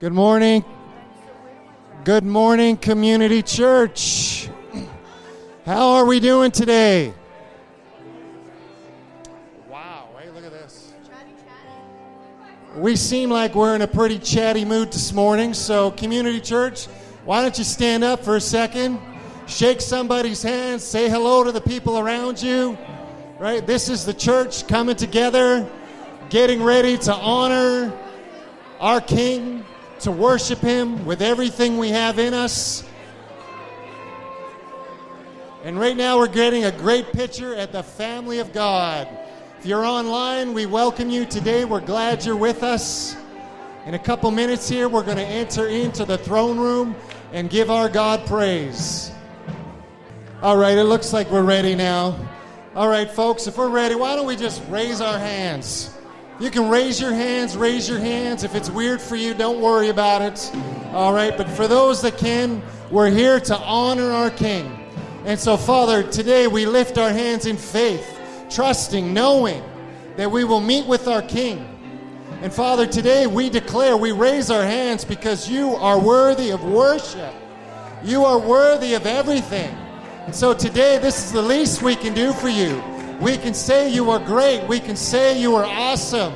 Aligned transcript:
Good 0.00 0.12
morning. 0.12 0.64
Good 2.04 2.22
morning, 2.22 2.76
Community 2.76 3.42
Church. 3.42 4.48
How 5.66 5.88
are 5.94 6.04
we 6.04 6.20
doing 6.20 6.52
today? 6.52 7.12
Wow, 9.68 10.06
hey, 10.16 10.30
look 10.30 10.44
at 10.44 10.52
this. 10.52 10.92
We 12.76 12.94
seem 12.94 13.28
like 13.28 13.56
we're 13.56 13.74
in 13.74 13.82
a 13.82 13.88
pretty 13.88 14.20
chatty 14.20 14.64
mood 14.64 14.92
this 14.92 15.12
morning, 15.12 15.52
so, 15.52 15.90
Community 15.90 16.40
Church, 16.40 16.86
why 17.24 17.42
don't 17.42 17.58
you 17.58 17.64
stand 17.64 18.04
up 18.04 18.22
for 18.22 18.36
a 18.36 18.40
second? 18.40 19.00
Shake 19.48 19.80
somebody's 19.80 20.44
hand, 20.44 20.80
say 20.80 21.08
hello 21.08 21.42
to 21.42 21.50
the 21.50 21.60
people 21.60 21.98
around 21.98 22.40
you. 22.40 22.78
Right? 23.40 23.66
This 23.66 23.88
is 23.88 24.06
the 24.06 24.14
church 24.14 24.68
coming 24.68 24.94
together, 24.94 25.68
getting 26.30 26.62
ready 26.62 26.96
to 26.98 27.12
honor 27.12 27.92
our 28.78 29.00
King 29.00 29.64
to 30.00 30.10
worship 30.10 30.60
Him 30.60 31.04
with 31.04 31.22
everything 31.22 31.78
we 31.78 31.90
have 31.90 32.18
in 32.18 32.34
us. 32.34 32.84
And 35.64 35.78
right 35.78 35.96
now, 35.96 36.18
we're 36.18 36.28
getting 36.28 36.64
a 36.64 36.72
great 36.72 37.12
picture 37.12 37.54
at 37.54 37.72
the 37.72 37.82
family 37.82 38.38
of 38.38 38.52
God. 38.52 39.08
If 39.58 39.66
you're 39.66 39.84
online, 39.84 40.54
we 40.54 40.66
welcome 40.66 41.10
you 41.10 41.24
today. 41.26 41.64
We're 41.64 41.80
glad 41.80 42.24
you're 42.24 42.36
with 42.36 42.62
us. 42.62 43.16
In 43.84 43.94
a 43.94 43.98
couple 43.98 44.30
minutes 44.30 44.68
here, 44.68 44.88
we're 44.88 45.02
going 45.02 45.16
to 45.16 45.26
enter 45.26 45.66
into 45.66 46.04
the 46.04 46.16
throne 46.16 46.58
room 46.58 46.94
and 47.32 47.50
give 47.50 47.70
our 47.70 47.88
God 47.88 48.24
praise. 48.26 49.10
All 50.42 50.56
right, 50.56 50.78
it 50.78 50.84
looks 50.84 51.12
like 51.12 51.28
we're 51.30 51.42
ready 51.42 51.74
now. 51.74 52.16
All 52.76 52.88
right, 52.88 53.10
folks, 53.10 53.48
if 53.48 53.58
we're 53.58 53.68
ready, 53.68 53.96
why 53.96 54.14
don't 54.14 54.26
we 54.26 54.36
just 54.36 54.62
raise 54.68 55.00
our 55.00 55.18
hands? 55.18 55.97
You 56.40 56.52
can 56.52 56.68
raise 56.68 57.00
your 57.00 57.12
hands, 57.12 57.56
raise 57.56 57.88
your 57.88 57.98
hands. 57.98 58.44
If 58.44 58.54
it's 58.54 58.70
weird 58.70 59.00
for 59.00 59.16
you, 59.16 59.34
don't 59.34 59.60
worry 59.60 59.88
about 59.88 60.22
it. 60.22 60.52
All 60.92 61.12
right, 61.12 61.36
but 61.36 61.48
for 61.50 61.66
those 61.66 62.00
that 62.02 62.16
can, 62.16 62.62
we're 62.92 63.10
here 63.10 63.40
to 63.40 63.56
honor 63.56 64.12
our 64.12 64.30
King. 64.30 64.88
And 65.24 65.38
so, 65.38 65.56
Father, 65.56 66.04
today 66.04 66.46
we 66.46 66.64
lift 66.64 66.96
our 66.96 67.10
hands 67.10 67.46
in 67.46 67.56
faith, 67.56 68.08
trusting, 68.50 69.12
knowing 69.12 69.64
that 70.16 70.30
we 70.30 70.44
will 70.44 70.60
meet 70.60 70.86
with 70.86 71.08
our 71.08 71.22
King. 71.22 71.66
And 72.40 72.52
Father, 72.52 72.86
today 72.86 73.26
we 73.26 73.50
declare, 73.50 73.96
we 73.96 74.12
raise 74.12 74.48
our 74.48 74.62
hands 74.62 75.04
because 75.04 75.50
you 75.50 75.74
are 75.74 75.98
worthy 75.98 76.50
of 76.50 76.62
worship. 76.62 77.34
You 78.04 78.24
are 78.24 78.38
worthy 78.38 78.94
of 78.94 79.06
everything. 79.06 79.76
And 80.26 80.34
so 80.34 80.54
today, 80.54 80.98
this 80.98 81.18
is 81.24 81.32
the 81.32 81.42
least 81.42 81.82
we 81.82 81.96
can 81.96 82.14
do 82.14 82.32
for 82.32 82.48
you. 82.48 82.80
We 83.20 83.36
can 83.36 83.52
say 83.52 83.90
you 83.90 84.10
are 84.10 84.20
great. 84.20 84.66
We 84.68 84.78
can 84.78 84.94
say 84.94 85.40
you 85.40 85.56
are 85.56 85.64
awesome. 85.64 86.32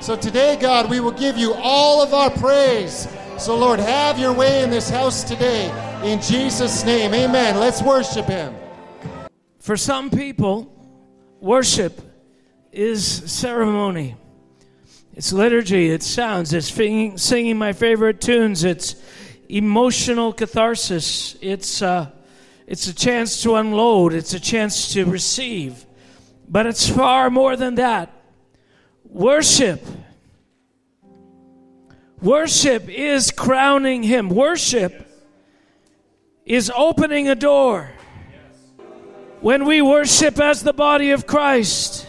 So 0.00 0.16
today, 0.16 0.56
God, 0.60 0.90
we 0.90 0.98
will 0.98 1.12
give 1.12 1.36
you 1.36 1.54
all 1.54 2.02
of 2.02 2.12
our 2.12 2.30
praise. 2.30 3.08
So, 3.38 3.56
Lord, 3.56 3.78
have 3.78 4.18
your 4.18 4.32
way 4.32 4.62
in 4.62 4.70
this 4.70 4.90
house 4.90 5.22
today. 5.22 5.70
In 6.02 6.20
Jesus' 6.20 6.84
name, 6.84 7.14
amen. 7.14 7.58
Let's 7.58 7.82
worship 7.82 8.26
him. 8.26 8.54
For 9.60 9.76
some 9.76 10.10
people, 10.10 10.70
worship 11.40 12.00
is 12.72 13.06
ceremony. 13.32 14.16
It's 15.14 15.32
liturgy, 15.32 15.90
it's 15.90 16.06
sounds, 16.06 16.52
it's 16.52 16.68
singing, 17.22 17.56
my 17.56 17.72
favorite 17.72 18.20
tunes, 18.20 18.64
it's 18.64 18.96
emotional 19.48 20.32
catharsis, 20.32 21.36
it's, 21.40 21.80
uh, 21.82 22.10
it's 22.66 22.88
a 22.88 22.94
chance 22.94 23.40
to 23.44 23.54
unload, 23.54 24.12
it's 24.12 24.34
a 24.34 24.40
chance 24.40 24.92
to 24.94 25.04
receive. 25.04 25.86
But 26.48 26.66
it's 26.66 26.88
far 26.88 27.30
more 27.30 27.56
than 27.56 27.76
that. 27.76 28.10
Worship. 29.04 29.84
Worship 32.20 32.88
is 32.88 33.30
crowning 33.30 34.02
Him. 34.02 34.28
Worship 34.28 35.06
is 36.44 36.70
opening 36.74 37.28
a 37.28 37.34
door. 37.34 37.90
When 39.40 39.66
we 39.66 39.82
worship 39.82 40.40
as 40.40 40.62
the 40.62 40.72
body 40.72 41.10
of 41.10 41.26
Christ, 41.26 42.06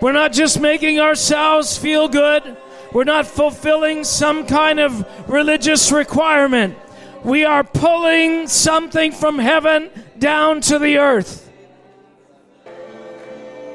we're 0.00 0.12
not 0.12 0.32
just 0.32 0.60
making 0.60 1.00
ourselves 1.00 1.78
feel 1.78 2.08
good, 2.08 2.56
we're 2.92 3.04
not 3.04 3.26
fulfilling 3.26 4.04
some 4.04 4.46
kind 4.46 4.78
of 4.80 5.06
religious 5.28 5.90
requirement. 5.90 6.76
We 7.24 7.44
are 7.44 7.64
pulling 7.64 8.48
something 8.48 9.12
from 9.12 9.38
heaven 9.38 9.90
down 10.18 10.60
to 10.62 10.78
the 10.78 10.98
earth. 10.98 11.43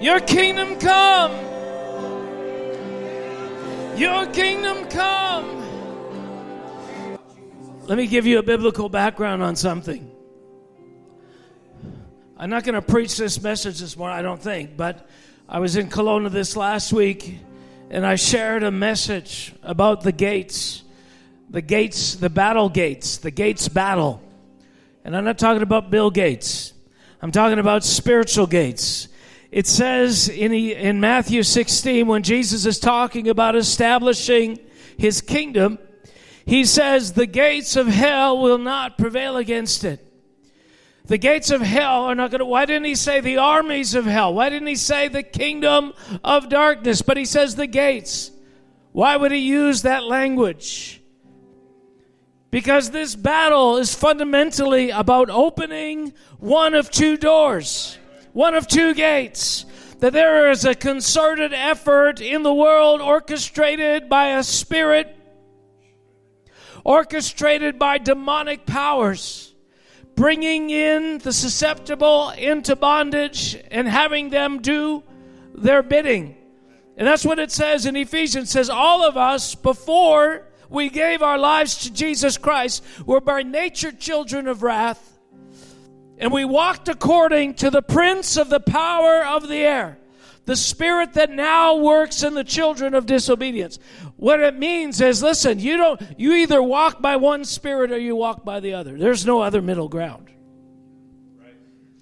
Your 0.01 0.21
kingdom 0.21 0.79
come. 0.79 1.31
Your 3.97 4.25
kingdom 4.27 4.87
come. 4.87 5.57
Let 7.85 7.97
me 7.97 8.07
give 8.07 8.25
you 8.25 8.39
a 8.39 8.43
biblical 8.43 8.87
background 8.87 9.43
on 9.43 9.57
something. 9.57 10.09
I'm 12.37 12.49
not 12.49 12.63
going 12.63 12.75
to 12.75 12.81
preach 12.81 13.17
this 13.17 13.43
message 13.43 13.79
this 13.79 13.97
morning, 13.97 14.17
I 14.17 14.21
don't 14.21 14.41
think, 14.41 14.77
but 14.77 15.09
I 15.49 15.59
was 15.59 15.75
in 15.75 15.89
Kelowna 15.89 16.31
this 16.31 16.55
last 16.55 16.93
week 16.93 17.37
and 17.89 18.05
I 18.05 18.15
shared 18.15 18.63
a 18.63 18.71
message 18.71 19.53
about 19.63 20.03
the 20.03 20.13
gates. 20.13 20.83
The 21.49 21.61
gates, 21.61 22.15
the 22.15 22.29
battle 22.29 22.69
gates, 22.69 23.17
the 23.17 23.31
gates 23.31 23.67
battle. 23.67 24.21
And 25.03 25.17
I'm 25.17 25.25
not 25.25 25.37
talking 25.37 25.63
about 25.63 25.89
Bill 25.89 26.09
Gates. 26.09 26.71
I'm 27.21 27.31
talking 27.31 27.59
about 27.59 27.83
spiritual 27.83 28.47
gates 28.47 29.09
it 29.51 29.65
says 29.65 30.29
in, 30.29 30.53
in 30.53 30.99
Matthew 30.99 31.41
16, 31.41 32.05
when 32.05 32.21
Jesus 32.21 32.65
is 32.65 32.79
talking 32.79 33.29
about 33.29 33.55
establishing 33.55 34.59
his 34.97 35.21
kingdom, 35.21 35.79
he 36.45 36.65
says, 36.65 37.13
The 37.13 37.25
gates 37.25 37.75
of 37.75 37.87
hell 37.87 38.39
will 38.39 38.59
not 38.59 38.97
prevail 38.97 39.37
against 39.37 39.83
it. 39.83 40.05
The 41.05 41.17
gates 41.17 41.49
of 41.49 41.61
hell 41.61 42.05
are 42.05 42.13
not 42.13 42.29
going 42.29 42.39
to. 42.39 42.45
Why 42.45 42.65
didn't 42.65 42.85
he 42.85 42.93
say 42.93 43.19
the 43.19 43.37
armies 43.37 43.95
of 43.95 44.05
hell? 44.05 44.35
Why 44.35 44.49
didn't 44.49 44.67
he 44.67 44.75
say 44.75 45.07
the 45.07 45.23
kingdom 45.23 45.93
of 46.23 46.49
darkness? 46.49 47.01
But 47.01 47.17
he 47.17 47.25
says 47.25 47.55
the 47.55 47.65
gates. 47.65 48.29
Why 48.91 49.17
would 49.17 49.31
he 49.31 49.39
use 49.39 49.81
that 49.81 50.03
language? 50.03 51.01
Because 52.51 52.91
this 52.91 53.15
battle 53.15 53.77
is 53.77 53.95
fundamentally 53.95 54.91
about 54.91 55.31
opening 55.31 56.13
one 56.37 56.75
of 56.75 56.91
two 56.91 57.17
doors 57.17 57.97
one 58.33 58.55
of 58.55 58.67
two 58.67 58.93
gates. 58.93 59.65
That 59.99 60.13
there 60.13 60.49
is 60.49 60.63
a 60.63 60.75
concerted 60.75 61.53
effort 61.53 62.21
in 62.21 62.41
the 62.43 62.53
world 62.53 63.01
orchestrated 63.01 64.07
by 64.07 64.37
a 64.37 64.43
spirit, 64.43 65.13
orchestrated 66.85 67.77
by 67.77 67.97
demonic 67.97 68.65
powers, 68.65 69.53
bringing 70.15 70.69
in 70.69 71.17
the 71.17 71.33
susceptible 71.33 72.29
into 72.29 72.77
bondage 72.77 73.57
and 73.71 73.89
having 73.89 74.29
them 74.29 74.61
do 74.61 75.03
their 75.53 75.83
bidding. 75.83 76.37
And 76.95 77.05
that's 77.05 77.25
what 77.25 77.39
it 77.39 77.51
says 77.51 77.85
in 77.85 77.97
Ephesians. 77.97 78.49
It 78.49 78.51
says, 78.51 78.69
All 78.69 79.03
of 79.03 79.17
us, 79.17 79.53
before 79.53 80.47
we 80.69 80.89
gave 80.89 81.21
our 81.21 81.37
lives 81.37 81.79
to 81.79 81.91
Jesus 81.91 82.37
Christ, 82.37 82.83
were 83.05 83.21
by 83.21 83.43
nature 83.43 83.91
children 83.91 84.47
of 84.47 84.63
wrath 84.63 85.18
and 86.19 86.33
we 86.33 86.43
walked 86.43 86.89
according 86.89 87.55
to 87.55 87.69
the 87.69 87.81
prince 87.81 88.35
of 88.35 88.49
the 88.49 88.59
power 88.59 89.25
of 89.25 89.47
the 89.47 89.55
air, 89.55 89.97
the 90.45 90.57
spirit 90.57 91.13
that 91.13 91.31
now 91.31 91.77
works 91.77 92.23
in 92.23 92.33
the 92.33 92.43
children 92.43 92.93
of 92.93 93.05
disobedience. 93.05 93.79
What 94.17 94.41
it 94.41 94.59
means 94.59 94.99
is 94.99 95.23
listen, 95.23 95.59
you 95.59 95.77
don't 95.77 96.01
you 96.17 96.33
either 96.33 96.61
walk 96.61 97.01
by 97.01 97.15
one 97.15 97.45
spirit 97.45 97.91
or 97.91 97.97
you 97.97 98.15
walk 98.15 98.43
by 98.43 98.59
the 98.59 98.73
other. 98.73 98.97
There's 98.97 99.25
no 99.25 99.41
other 99.41 99.61
middle 99.61 99.87
ground. 99.87 100.29
Right. 101.37 101.55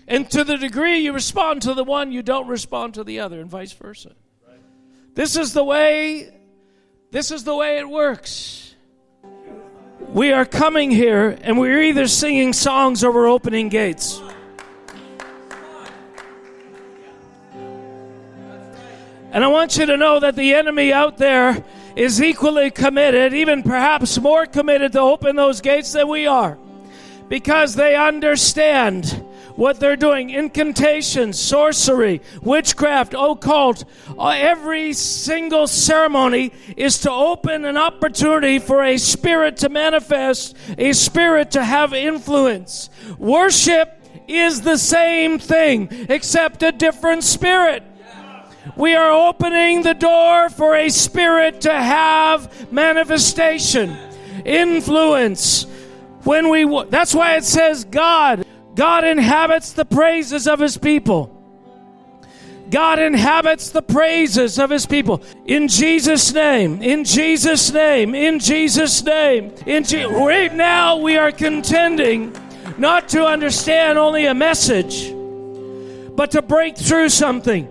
And 0.07 0.29
to 0.31 0.43
the 0.43 0.57
degree 0.57 0.97
you 0.97 1.13
respond 1.13 1.61
to 1.63 1.75
the 1.75 1.83
one, 1.83 2.11
you 2.11 2.23
don't 2.23 2.47
respond 2.47 2.95
to 2.95 3.03
the 3.03 3.19
other, 3.19 3.39
and 3.39 3.49
vice 3.49 3.73
versa. 3.73 4.15
Right. 4.47 4.57
This 5.13 5.37
is 5.37 5.53
the 5.53 5.63
way 5.63 6.33
this 7.11 7.29
is 7.29 7.43
the 7.43 7.55
way 7.55 7.77
it 7.77 7.87
works 7.87 8.66
we 10.09 10.31
are 10.31 10.45
coming 10.45 10.91
here 10.91 11.37
and 11.41 11.59
we're 11.59 11.81
either 11.81 12.07
singing 12.07 12.53
songs 12.53 13.03
or 13.03 13.11
we're 13.11 13.27
opening 13.27 13.69
gates. 13.69 14.21
And 19.31 19.43
I 19.43 19.47
want 19.47 19.77
you 19.77 19.85
to 19.85 19.97
know 19.97 20.19
that 20.19 20.35
the 20.35 20.53
enemy 20.53 20.93
out 20.93 21.17
there 21.17 21.63
is 21.95 22.21
equally 22.21 22.71
committed, 22.71 23.33
even 23.33 23.61
perhaps 23.61 24.19
more 24.19 24.45
committed 24.45 24.93
to 24.93 24.99
open 24.99 25.35
those 25.35 25.61
gates 25.61 25.91
than 25.91 26.07
we 26.07 26.25
are, 26.25 26.57
because 27.27 27.75
they 27.75 27.95
understand 27.95 29.23
what 29.57 29.79
they're 29.79 29.97
doing 29.97 30.29
incantation, 30.29 31.33
sorcery, 31.33 32.21
witchcraft, 32.41 33.13
occult. 33.17 33.83
Uh, 34.17 34.29
every 34.29 34.93
single 34.93 35.67
ceremony 35.67 36.53
is 36.77 36.99
to 36.99 37.11
open 37.11 37.65
an 37.65 37.75
opportunity 37.75 38.59
for 38.59 38.83
a 38.83 38.97
spirit 38.97 39.57
to 39.57 39.67
manifest, 39.67 40.55
a 40.77 40.93
spirit 40.93 41.51
to 41.51 41.63
have 41.63 41.93
influence. 41.93 42.89
Worship 43.17 43.99
is 44.27 44.61
the 44.61 44.77
same 44.77 45.39
thing, 45.39 45.89
except 46.07 46.61
a 46.61 46.71
different 46.71 47.23
spirit. 47.23 47.83
We 48.75 48.93
are 48.93 49.11
opening 49.11 49.81
the 49.81 49.95
door 49.95 50.49
for 50.49 50.75
a 50.75 50.89
spirit 50.89 51.61
to 51.61 51.73
have 51.73 52.71
manifestation, 52.71 53.97
influence. 54.45 55.63
When 56.23 56.49
we 56.49 56.65
that's 56.89 57.15
why 57.15 57.37
it 57.37 57.45
says 57.45 57.85
God 57.85 58.45
God 58.77 59.03
inhabits 59.03 59.73
the 59.73 59.85
praises 59.85 60.47
of 60.47 60.59
his 60.59 60.77
people. 60.77 61.33
God 62.69 62.99
inhabits 62.99 63.71
the 63.71 63.81
praises 63.81 64.59
of 64.59 64.69
his 64.69 64.85
people. 64.85 65.23
In 65.45 65.67
Jesus' 65.67 66.31
name, 66.31 66.83
in 66.83 67.03
Jesus' 67.03 67.73
name, 67.73 68.13
in 68.13 68.37
Jesus' 68.37 69.03
name. 69.03 69.51
In 69.65 69.83
Je- 69.83 70.05
right 70.05 70.53
now, 70.53 70.97
we 70.97 71.17
are 71.17 71.31
contending 71.31 72.35
not 72.77 73.09
to 73.09 73.25
understand 73.25 73.97
only 73.97 74.27
a 74.27 74.35
message, 74.35 75.11
but 76.15 76.29
to 76.31 76.43
break 76.43 76.77
through 76.77 77.09
something. 77.09 77.67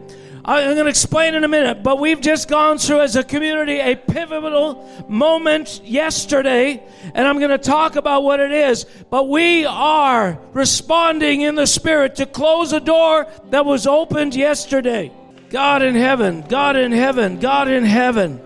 I'm 0.48 0.74
going 0.74 0.84
to 0.84 0.90
explain 0.90 1.34
in 1.34 1.42
a 1.42 1.48
minute, 1.48 1.82
but 1.82 1.98
we've 1.98 2.20
just 2.20 2.48
gone 2.48 2.78
through 2.78 3.00
as 3.00 3.16
a 3.16 3.24
community 3.24 3.80
a 3.80 3.96
pivotal 3.96 5.04
moment 5.08 5.80
yesterday, 5.82 6.80
and 7.14 7.26
I'm 7.26 7.40
going 7.40 7.50
to 7.50 7.58
talk 7.58 7.96
about 7.96 8.22
what 8.22 8.38
it 8.38 8.52
is. 8.52 8.86
But 9.10 9.28
we 9.28 9.64
are 9.64 10.38
responding 10.52 11.40
in 11.40 11.56
the 11.56 11.66
Spirit 11.66 12.14
to 12.16 12.26
close 12.26 12.72
a 12.72 12.78
door 12.78 13.26
that 13.50 13.66
was 13.66 13.88
opened 13.88 14.36
yesterday. 14.36 15.10
God 15.50 15.82
in 15.82 15.96
heaven, 15.96 16.42
God 16.42 16.76
in 16.76 16.92
heaven, 16.92 17.40
God 17.40 17.66
in 17.66 17.82
heaven. 17.82 18.40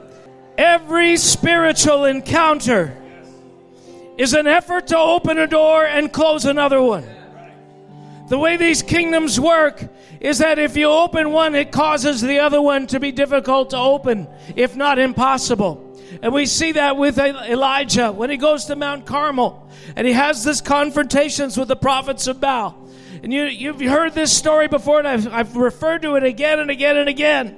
Every 0.56 1.18
spiritual 1.18 2.06
encounter 2.06 2.96
is 4.16 4.32
an 4.32 4.46
effort 4.46 4.86
to 4.86 4.96
open 4.96 5.38
a 5.38 5.46
door 5.46 5.84
and 5.84 6.10
close 6.10 6.46
another 6.46 6.80
one. 6.80 7.04
The 8.30 8.38
way 8.38 8.56
these 8.56 8.82
kingdoms 8.82 9.38
work 9.38 9.86
is 10.20 10.38
that 10.38 10.58
if 10.58 10.76
you 10.76 10.86
open 10.86 11.32
one, 11.32 11.54
it 11.54 11.72
causes 11.72 12.20
the 12.20 12.40
other 12.40 12.60
one 12.60 12.86
to 12.88 13.00
be 13.00 13.10
difficult 13.10 13.70
to 13.70 13.78
open, 13.78 14.28
if 14.54 14.76
not 14.76 14.98
impossible. 14.98 15.86
And 16.22 16.34
we 16.34 16.44
see 16.46 16.72
that 16.72 16.96
with 16.96 17.18
Elijah 17.18 18.12
when 18.12 18.30
he 18.30 18.36
goes 18.36 18.66
to 18.66 18.76
Mount 18.76 19.06
Carmel 19.06 19.68
and 19.96 20.06
he 20.06 20.12
has 20.12 20.44
this 20.44 20.60
confrontations 20.60 21.56
with 21.56 21.68
the 21.68 21.76
prophets 21.76 22.26
of 22.26 22.40
Baal. 22.40 22.76
And 23.22 23.32
you, 23.32 23.44
you've 23.44 23.80
heard 23.80 24.14
this 24.14 24.34
story 24.36 24.68
before, 24.68 24.98
and 24.98 25.08
I've, 25.08 25.28
I've 25.32 25.56
referred 25.56 26.02
to 26.02 26.16
it 26.16 26.24
again 26.24 26.58
and 26.58 26.70
again 26.70 26.96
and 26.96 27.08
again. 27.08 27.56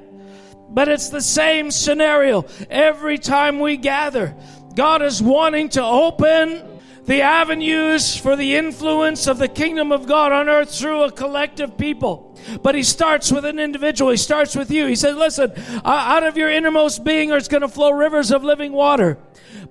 But 0.69 0.89
it's 0.89 1.11
the 1.11 1.21
same 1.21 1.71
scenario 1.71 2.47
every 2.71 3.19
time 3.19 3.61
we 3.61 3.77
gather. 3.77 4.35
God 4.75 5.03
is 5.03 5.23
wanting 5.23 5.69
to 5.71 5.85
open 5.85 6.72
the 7.05 7.21
avenues 7.21 8.17
for 8.17 8.37
the 8.37 8.55
influence 8.55 9.27
of 9.27 9.39
the 9.39 9.49
kingdom 9.49 9.91
of 9.91 10.07
God 10.07 10.31
on 10.31 10.49
earth 10.49 10.73
through 10.73 11.03
a 11.03 11.11
collective 11.11 11.77
people. 11.77 12.39
But 12.63 12.75
he 12.75 12.83
starts 12.83 13.33
with 13.33 13.45
an 13.45 13.59
individual. 13.59 14.11
He 14.11 14.17
starts 14.17 14.55
with 14.55 14.71
you. 14.71 14.87
He 14.87 14.95
says, 14.95 15.17
listen, 15.17 15.53
out 15.85 16.23
of 16.23 16.37
your 16.37 16.51
innermost 16.51 17.03
being 17.03 17.31
is 17.31 17.49
going 17.49 17.63
to 17.63 17.69
flow 17.69 17.91
rivers 17.91 18.31
of 18.31 18.45
living 18.45 18.73
water. 18.73 19.19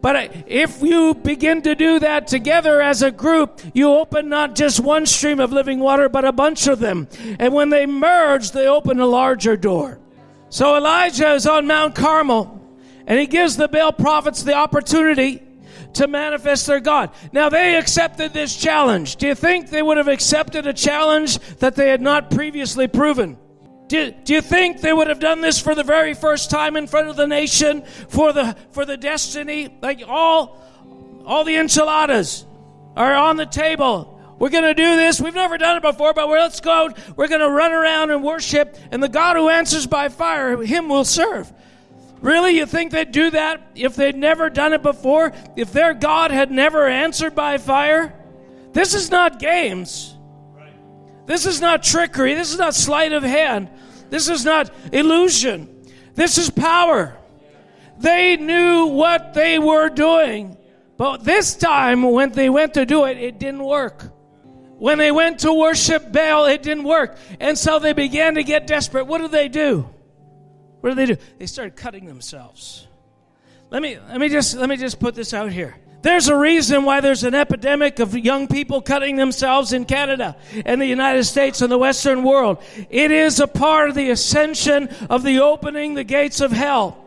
But 0.02 0.16
uh, 0.16 0.28
if 0.48 0.82
you 0.82 1.14
begin 1.14 1.62
to 1.62 1.76
do 1.76 2.00
that 2.00 2.28
together 2.28 2.82
as 2.82 3.02
a 3.02 3.12
group, 3.12 3.62
you 3.74 3.90
open 3.90 4.30
not 4.30 4.56
just 4.56 4.80
one 4.80 5.06
stream 5.06 5.40
of 5.40 5.54
living 5.54 5.80
water, 5.80 6.10
but 6.10 6.26
a 6.26 6.32
bunch 6.32 6.68
of 6.68 6.80
them. 6.80 7.08
And 7.40 7.54
when 7.54 7.70
they 7.70 7.86
merge, 7.86 8.52
they 8.52 8.68
open 8.68 9.00
a 9.00 9.06
larger 9.06 9.56
door. 9.56 10.00
So 10.50 10.76
Elijah 10.76 11.34
is 11.34 11.46
on 11.46 11.68
Mount 11.68 11.96
Carmel, 11.96 12.60
and 13.06 13.20
he 13.20 13.28
gives 13.28 13.58
the 13.58 13.68
Baal 13.68 13.94
prophets 13.94 14.44
the 14.44 14.54
opportunity 14.54 15.42
to 15.94 16.08
manifest 16.08 16.68
their 16.68 16.80
God. 16.80 17.12
Now 17.32 17.50
they 17.50 17.76
accepted 17.76 18.34
this 18.34 18.56
challenge. 18.56 19.18
Do 19.18 19.28
you 19.28 19.36
think 19.36 19.70
they 19.70 19.82
would 19.82 19.98
have 19.98 20.08
accepted 20.08 20.68
a 20.68 20.74
challenge 20.74 21.40
that 21.58 21.76
they 21.76 21.90
had 21.90 22.02
not 22.02 22.32
previously 22.32 22.88
proven? 22.88 23.38
Do, 23.88 24.12
do 24.12 24.34
you 24.34 24.42
think 24.42 24.80
they 24.80 24.94
would 24.94 25.08
have 25.08 25.20
done 25.20 25.42
this 25.42 25.60
for 25.60 25.76
the 25.76 25.84
very 25.84 26.14
first 26.14 26.50
time 26.50 26.78
in 26.78 26.88
front 26.88 27.10
of 27.10 27.18
the 27.18 27.28
nation 27.28 27.84
for 28.08 28.32
the 28.32 28.56
for 28.72 28.86
the 28.86 28.96
destiny? 28.96 29.78
Like 29.82 30.04
all 30.08 30.62
all 31.26 31.44
the 31.44 31.58
enchiladas 31.58 32.46
are 32.96 33.14
on 33.14 33.36
the 33.36 33.46
table. 33.46 34.20
We're 34.40 34.50
going 34.50 34.64
to 34.64 34.74
do 34.74 34.96
this. 34.96 35.22
We've 35.22 35.36
never 35.36 35.58
done 35.58 35.78
it 35.78 35.84
before, 35.84 36.14
but 36.14 36.28
let's 36.28 36.62
go. 36.62 36.90
We're 37.16 37.28
going 37.28 37.42
to 37.42 37.50
run 37.50 37.72
around 37.74 38.10
and 38.10 38.24
worship, 38.24 38.76
and 38.92 39.04
the 39.04 39.08
God 39.08 39.36
who 39.36 39.50
answers 39.50 39.86
by 39.86 40.10
fire, 40.10 40.64
him 40.64 40.90
will 40.90 41.06
serve. 41.06 41.54
Really? 42.22 42.58
You 42.58 42.66
think 42.66 42.92
they'd 42.92 43.12
do 43.12 43.32
that 43.32 43.72
if 43.76 43.96
they'd 43.96 44.16
never 44.16 44.50
done 44.50 44.74
it 44.74 44.84
before? 44.84 45.34
If 45.56 45.74
their 45.74 45.94
God 45.94 46.32
had 46.32 46.52
never 46.52 46.88
answered 46.88 47.36
by 47.36 47.58
fire? 47.58 48.14
This 48.74 48.94
is 48.94 49.10
not 49.10 49.40
games. 49.40 50.16
This 51.26 51.46
is 51.46 51.60
not 51.60 51.84
trickery. 51.84 52.36
This 52.36 52.52
is 52.52 52.60
not 52.60 52.76
sleight 52.76 53.12
of 53.12 53.24
hand. 53.24 53.70
This 54.10 54.30
is 54.30 54.46
not 54.46 54.72
illusion. 54.92 55.84
This 56.14 56.38
is 56.38 56.50
power. 56.50 57.18
They 57.98 58.38
knew 58.38 58.88
what 58.88 59.34
they 59.34 59.58
were 59.58 59.90
doing. 59.90 60.58
But 60.98 61.24
this 61.24 61.56
time, 61.56 62.04
when 62.04 62.32
they 62.32 62.50
went 62.50 62.76
to 62.76 62.86
do 62.86 63.06
it, 63.06 63.18
it 63.18 63.40
didn't 63.40 63.64
work. 63.64 64.12
When 64.78 64.98
they 64.98 65.12
went 65.12 65.40
to 65.40 65.54
worship 65.54 66.12
Baal, 66.12 66.46
it 66.46 66.64
didn't 66.64 66.84
work. 66.84 67.18
And 67.40 67.58
so 67.58 67.80
they 67.80 67.94
began 67.94 68.36
to 68.36 68.44
get 68.44 68.68
desperate. 68.68 69.06
What 69.06 69.22
did 69.22 69.32
they 69.32 69.48
do? 69.48 69.90
What 70.82 70.90
did 70.90 70.98
they 70.98 71.14
do? 71.14 71.22
They 71.38 71.46
started 71.46 71.76
cutting 71.76 72.06
themselves. 72.06 72.88
Let 73.70 73.82
me, 73.82 73.98
let 74.10 74.20
me, 74.20 74.28
just, 74.28 74.56
let 74.58 74.68
me 74.68 74.76
just 74.76 75.00
put 75.00 75.16
this 75.16 75.34
out 75.34 75.52
here. 75.52 75.76
There's 76.02 76.28
a 76.28 76.36
reason 76.36 76.84
why 76.84 77.00
there's 77.00 77.24
an 77.24 77.36
epidemic 77.36 78.00
of 78.00 78.18
young 78.18 78.48
people 78.48 78.82
cutting 78.82 79.16
themselves 79.16 79.72
in 79.72 79.86
Canada 79.86 80.36
and 80.66 80.82
the 80.82 80.88
United 80.88 81.26
States 81.26 81.62
and 81.62 81.72
the 81.72 81.78
Western 81.78 82.24
world. 82.24 82.62
It 82.90 83.12
is 83.12 83.40
a 83.40 83.48
part 83.48 83.90
of 83.90 83.96
the 83.96 84.10
ascension 84.10 84.90
of 85.10 85.24
the 85.24 85.40
opening 85.40 85.94
the 85.94 86.04
gates 86.04 86.42
of 86.42 86.52
hell. 86.52 86.98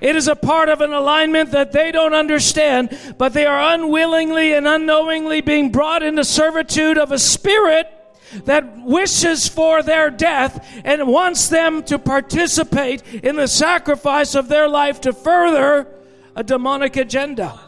It 0.00 0.16
is 0.16 0.28
a 0.28 0.36
part 0.36 0.68
of 0.68 0.80
an 0.80 0.92
alignment 0.92 1.52
that 1.52 1.72
they 1.72 1.90
don't 1.90 2.14
understand, 2.14 2.96
but 3.16 3.32
they 3.32 3.46
are 3.46 3.74
unwillingly 3.74 4.52
and 4.52 4.66
unknowingly 4.66 5.40
being 5.40 5.72
brought 5.72 6.02
into 6.02 6.24
servitude 6.24 6.98
of 6.98 7.10
a 7.10 7.18
spirit 7.18 7.97
that 8.44 8.82
wishes 8.82 9.48
for 9.48 9.82
their 9.82 10.10
death 10.10 10.66
and 10.84 11.06
wants 11.06 11.48
them 11.48 11.82
to 11.84 11.98
participate 11.98 13.02
in 13.14 13.36
the 13.36 13.48
sacrifice 13.48 14.34
of 14.34 14.48
their 14.48 14.68
life 14.68 15.00
to 15.02 15.12
further 15.12 15.88
a 16.36 16.44
demonic 16.44 16.96
agenda. 16.96 17.60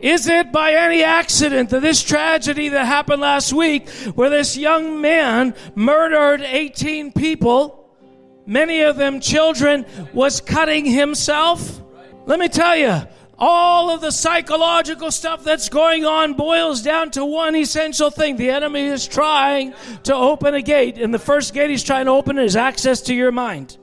Is 0.00 0.26
it 0.26 0.50
by 0.50 0.72
any 0.72 1.04
accident 1.04 1.70
that 1.70 1.80
this 1.80 2.02
tragedy 2.02 2.70
that 2.70 2.86
happened 2.86 3.22
last 3.22 3.52
week, 3.52 3.88
where 4.14 4.30
this 4.30 4.56
young 4.56 5.00
man 5.00 5.54
murdered 5.74 6.40
18 6.40 7.12
people, 7.12 7.88
many 8.46 8.80
of 8.80 8.96
them 8.96 9.20
children, 9.20 9.86
was 10.12 10.40
cutting 10.40 10.86
himself? 10.86 11.80
Let 12.26 12.40
me 12.40 12.48
tell 12.48 12.76
you, 12.76 13.02
all 13.38 13.90
of 13.90 14.00
the 14.00 14.10
psychological 14.10 15.10
stuff 15.10 15.44
that's 15.44 15.68
going 15.68 16.04
on 16.04 16.34
boils 16.34 16.82
down 16.82 17.10
to 17.12 17.24
one 17.24 17.54
essential 17.54 18.10
thing. 18.10 18.36
The 18.36 18.50
enemy 18.50 18.86
is 18.86 19.06
trying 19.06 19.74
to 20.04 20.14
open 20.14 20.54
a 20.54 20.62
gate, 20.62 20.98
and 20.98 21.12
the 21.12 21.18
first 21.18 21.52
gate 21.52 21.70
he's 21.70 21.84
trying 21.84 22.06
to 22.06 22.12
open 22.12 22.38
is 22.38 22.56
access 22.56 23.02
to 23.02 23.14
your 23.14 23.32
mind. 23.32 23.76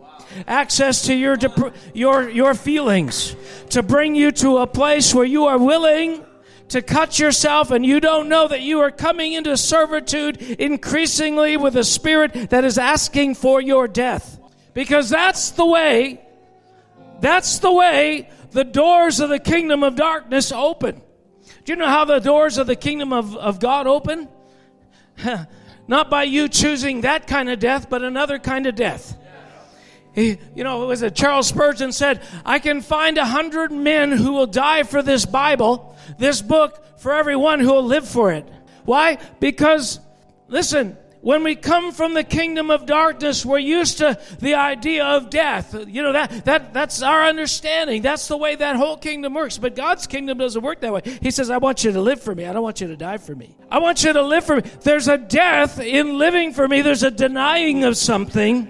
Access 0.47 1.03
to 1.03 1.13
your 1.13 1.35
dep- 1.35 1.75
your 1.93 2.27
your 2.27 2.55
feelings 2.55 3.35
to 3.69 3.83
bring 3.83 4.15
you 4.15 4.31
to 4.31 4.57
a 4.57 4.67
place 4.67 5.13
where 5.13 5.25
you 5.25 5.45
are 5.45 5.59
willing 5.59 6.25
to 6.69 6.81
cut 6.81 7.19
yourself 7.19 7.69
and 7.69 7.85
you 7.85 7.99
don't 7.99 8.29
know 8.29 8.47
that 8.47 8.61
you 8.61 8.79
are 8.79 8.89
coming 8.89 9.33
into 9.33 9.55
servitude 9.55 10.41
increasingly 10.41 11.55
with 11.55 11.75
a 11.75 11.83
spirit 11.83 12.49
that 12.49 12.63
is 12.63 12.79
asking 12.79 13.35
for 13.35 13.61
your 13.61 13.87
death. 13.87 14.39
Because 14.73 15.07
that's 15.09 15.51
the 15.51 15.65
way 15.65 16.19
that's 17.19 17.59
the 17.59 17.71
way 17.71 18.29
the 18.53 18.63
doors 18.63 19.19
of 19.19 19.29
the 19.29 19.39
kingdom 19.39 19.83
of 19.83 19.95
darkness 19.95 20.51
open. 20.51 21.01
Do 21.65 21.73
you 21.73 21.75
know 21.75 21.87
how 21.87 22.05
the 22.05 22.19
doors 22.19 22.57
of 22.57 22.67
the 22.67 22.75
kingdom 22.75 23.11
of, 23.11 23.35
of 23.35 23.59
God 23.59 23.87
open? 23.87 24.29
Not 25.87 26.09
by 26.09 26.23
you 26.23 26.47
choosing 26.47 27.01
that 27.01 27.27
kind 27.27 27.49
of 27.49 27.59
death, 27.59 27.89
but 27.89 28.03
another 28.03 28.39
kind 28.39 28.67
of 28.67 28.75
death. 28.75 29.17
He, 30.13 30.37
you 30.55 30.63
know, 30.63 30.83
it 30.83 30.85
was 30.85 31.01
a 31.01 31.09
Charles 31.09 31.47
Spurgeon 31.47 31.91
said, 31.91 32.21
I 32.45 32.59
can 32.59 32.81
find 32.81 33.17
a 33.17 33.25
hundred 33.25 33.71
men 33.71 34.11
who 34.11 34.33
will 34.33 34.45
die 34.45 34.83
for 34.83 35.01
this 35.01 35.25
Bible, 35.25 35.97
this 36.19 36.41
book, 36.41 36.99
for 36.99 37.13
everyone 37.13 37.59
who 37.59 37.73
will 37.73 37.85
live 37.85 38.07
for 38.07 38.31
it. 38.31 38.47
Why? 38.85 39.17
Because, 39.39 39.99
listen, 40.47 40.97
when 41.23 41.41
we 41.45 41.55
come 41.55 41.93
from 41.93 42.13
the 42.13 42.23
kingdom 42.25 42.69
of 42.69 42.85
darkness, 42.85 43.45
we're 43.45 43.57
used 43.57 43.99
to 43.99 44.19
the 44.39 44.55
idea 44.55 45.05
of 45.05 45.29
death. 45.29 45.73
You 45.87 46.03
know, 46.03 46.11
that, 46.11 46.43
that, 46.43 46.73
that's 46.73 47.01
our 47.01 47.23
understanding. 47.23 48.01
That's 48.01 48.27
the 48.27 48.35
way 48.35 48.55
that 48.57 48.75
whole 48.75 48.97
kingdom 48.97 49.33
works. 49.33 49.57
But 49.57 49.73
God's 49.73 50.05
kingdom 50.05 50.37
doesn't 50.37 50.61
work 50.61 50.81
that 50.81 50.91
way. 50.91 51.01
He 51.21 51.31
says, 51.31 51.49
I 51.49 51.59
want 51.59 51.85
you 51.85 51.93
to 51.93 52.01
live 52.01 52.21
for 52.21 52.35
me. 52.35 52.45
I 52.45 52.51
don't 52.51 52.61
want 52.61 52.81
you 52.81 52.87
to 52.87 52.97
die 52.97 53.19
for 53.19 53.33
me. 53.33 53.55
I 53.71 53.79
want 53.79 54.03
you 54.03 54.11
to 54.11 54.21
live 54.21 54.45
for 54.45 54.57
me. 54.57 54.63
There's 54.81 55.07
a 55.07 55.17
death 55.17 55.79
in 55.79 56.17
living 56.17 56.51
for 56.51 56.67
me. 56.67 56.81
There's 56.81 57.03
a 57.03 57.11
denying 57.11 57.85
of 57.85 57.95
something 57.95 58.69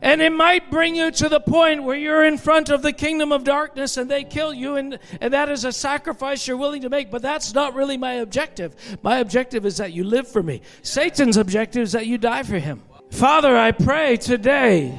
and 0.00 0.22
it 0.22 0.32
might 0.32 0.70
bring 0.70 0.94
you 0.94 1.10
to 1.10 1.28
the 1.28 1.40
point 1.40 1.82
where 1.82 1.96
you're 1.96 2.24
in 2.24 2.38
front 2.38 2.70
of 2.70 2.82
the 2.82 2.92
kingdom 2.92 3.32
of 3.32 3.44
darkness 3.44 3.96
and 3.96 4.10
they 4.10 4.24
kill 4.24 4.52
you, 4.52 4.76
and, 4.76 4.98
and 5.20 5.32
that 5.32 5.48
is 5.48 5.64
a 5.64 5.72
sacrifice 5.72 6.46
you're 6.46 6.56
willing 6.56 6.82
to 6.82 6.90
make. 6.90 7.10
But 7.10 7.22
that's 7.22 7.54
not 7.54 7.74
really 7.74 7.96
my 7.96 8.14
objective. 8.14 8.74
My 9.02 9.18
objective 9.18 9.66
is 9.66 9.76
that 9.78 9.92
you 9.92 10.04
live 10.04 10.28
for 10.28 10.42
me. 10.42 10.62
Satan's 10.82 11.36
objective 11.36 11.82
is 11.82 11.92
that 11.92 12.06
you 12.06 12.18
die 12.18 12.42
for 12.42 12.58
him. 12.58 12.82
Father, 13.10 13.56
I 13.56 13.72
pray 13.72 14.16
today, 14.16 14.98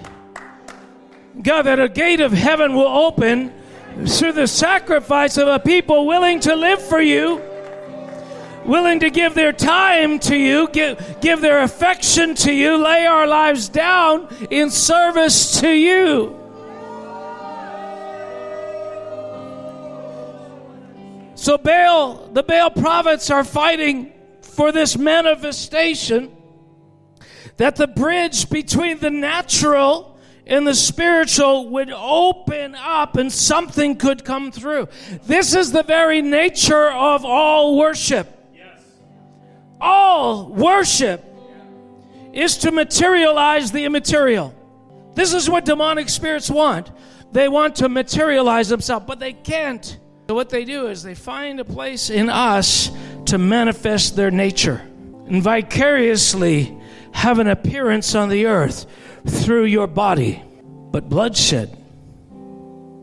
God, 1.42 1.63
that 1.63 1.80
a 1.80 1.88
gate 1.88 2.22
of 2.22 2.32
heaven 2.32 2.74
will 2.74 2.88
open 2.88 3.54
through 4.06 4.34
the 4.34 4.48
sacrifice 4.48 5.38
of 5.38 5.48
a 5.48 5.60
people 5.60 6.06
willing 6.08 6.39
to 6.42 6.56
live 6.56 6.82
for 6.82 7.01
you, 7.01 7.42
willing 8.69 8.99
to 8.99 9.09
give 9.09 9.33
their 9.33 9.51
time 9.51 10.19
to 10.19 10.38
you, 10.38 10.69
give, 10.71 11.17
give 11.21 11.41
their 11.41 11.63
affection 11.63 12.35
to 12.35 12.53
you, 12.53 12.77
lay 12.77 13.05
our 13.07 13.25
lives 13.25 13.67
down 13.67 14.27
in 14.51 14.69
service 14.69 15.59
to 15.59 15.69
you. 15.69 16.35
So 21.33 21.57
Baal, 21.57 22.29
the 22.31 22.43
Baal 22.43 22.69
prophets 22.69 23.31
are 23.31 23.43
fighting 23.43 24.13
for 24.41 24.71
this 24.71 24.97
manifestation 24.97 26.35
that 27.57 27.75
the 27.75 27.88
bridge 27.88 28.49
between 28.49 28.99
the 28.99 29.09
natural 29.09 30.19
and 30.45 30.67
the 30.67 30.75
spiritual 30.75 31.69
would 31.69 31.91
open 31.91 32.75
up 32.75 33.17
and 33.17 33.31
something 33.31 33.95
could 33.95 34.23
come 34.23 34.51
through. 34.51 34.89
This 35.25 35.55
is 35.55 35.71
the 35.71 35.83
very 35.83 36.21
nature 36.21 36.89
of 36.91 37.25
all 37.25 37.77
worship. 37.77 38.38
All 39.81 40.48
worship 40.48 41.24
is 42.33 42.57
to 42.57 42.71
materialize 42.71 43.71
the 43.71 43.86
immaterial. 43.86 44.53
This 45.15 45.33
is 45.33 45.50
what 45.50 45.65
demonic 45.65 46.09
spirits 46.09 46.50
want. 46.50 46.91
They 47.31 47.48
want 47.48 47.75
to 47.77 47.89
materialize 47.89 48.69
themselves, 48.69 49.05
but 49.07 49.19
they 49.19 49.33
can't. 49.33 49.98
So, 50.27 50.36
what 50.36 50.50
they 50.50 50.65
do 50.65 50.88
is 50.88 51.01
they 51.01 51.15
find 51.15 51.59
a 51.59 51.65
place 51.65 52.09
in 52.09 52.29
us 52.29 52.91
to 53.25 53.38
manifest 53.38 54.15
their 54.15 54.31
nature 54.31 54.81
and 55.27 55.41
vicariously 55.41 56.77
have 57.12 57.39
an 57.39 57.48
appearance 57.48 58.15
on 58.15 58.29
the 58.29 58.45
earth 58.45 58.86
through 59.27 59.65
your 59.65 59.88
body. 59.88 60.43
But 60.91 61.09
bloodshed 61.09 61.75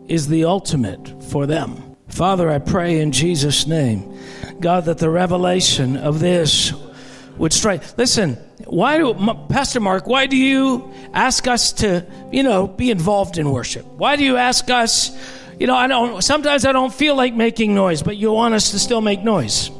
is 0.08 0.28
the 0.28 0.44
ultimate 0.44 1.22
for 1.24 1.46
them. 1.46 1.85
Father, 2.16 2.48
I 2.48 2.58
pray 2.60 3.00
in 3.00 3.12
Jesus' 3.12 3.66
name, 3.66 4.18
God, 4.58 4.86
that 4.86 4.96
the 4.96 5.10
revelation 5.10 5.98
of 5.98 6.18
this 6.18 6.72
would 7.36 7.52
strike. 7.52 7.82
Listen, 7.98 8.36
why 8.64 8.96
do, 8.96 9.12
Pastor 9.50 9.80
Mark, 9.80 10.06
why 10.06 10.24
do 10.24 10.34
you 10.34 10.94
ask 11.12 11.46
us 11.46 11.72
to, 11.74 12.06
you 12.32 12.42
know, 12.42 12.68
be 12.68 12.90
involved 12.90 13.36
in 13.36 13.50
worship? 13.50 13.84
Why 13.84 14.16
do 14.16 14.24
you 14.24 14.38
ask 14.38 14.70
us, 14.70 15.14
you 15.60 15.66
know, 15.66 15.76
I 15.76 15.88
don't, 15.88 16.22
sometimes 16.22 16.64
I 16.64 16.72
don't 16.72 16.92
feel 16.92 17.16
like 17.16 17.34
making 17.34 17.74
noise, 17.74 18.02
but 18.02 18.16
you 18.16 18.32
want 18.32 18.54
us 18.54 18.70
to 18.70 18.78
still 18.78 19.02
make 19.02 19.22
noise. 19.22 19.70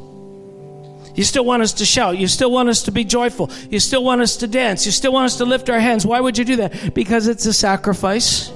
You 1.15 1.25
still 1.25 1.47
want 1.47 1.63
us 1.63 1.73
to 1.73 1.87
shout. 1.87 2.19
You 2.19 2.29
still 2.29 2.51
want 2.51 2.69
us 2.69 2.83
to 2.83 2.93
be 2.93 3.05
joyful. 3.05 3.51
You 3.71 3.81
still 3.81 4.05
want 4.05 4.21
us 4.21 4.37
to 4.37 4.47
dance. 4.47 4.85
You 4.85 4.93
still 4.93 5.15
want 5.15 5.25
us 5.25 5.39
to 5.39 5.47
lift 5.47 5.71
our 5.71 5.81
hands. 5.81 6.05
Why 6.05 6.21
would 6.21 6.37
you 6.37 6.45
do 6.45 6.57
that? 6.57 6.93
Because 6.93 7.29
it's 7.29 7.47
a 7.47 7.55
sacrifice. 7.55 8.53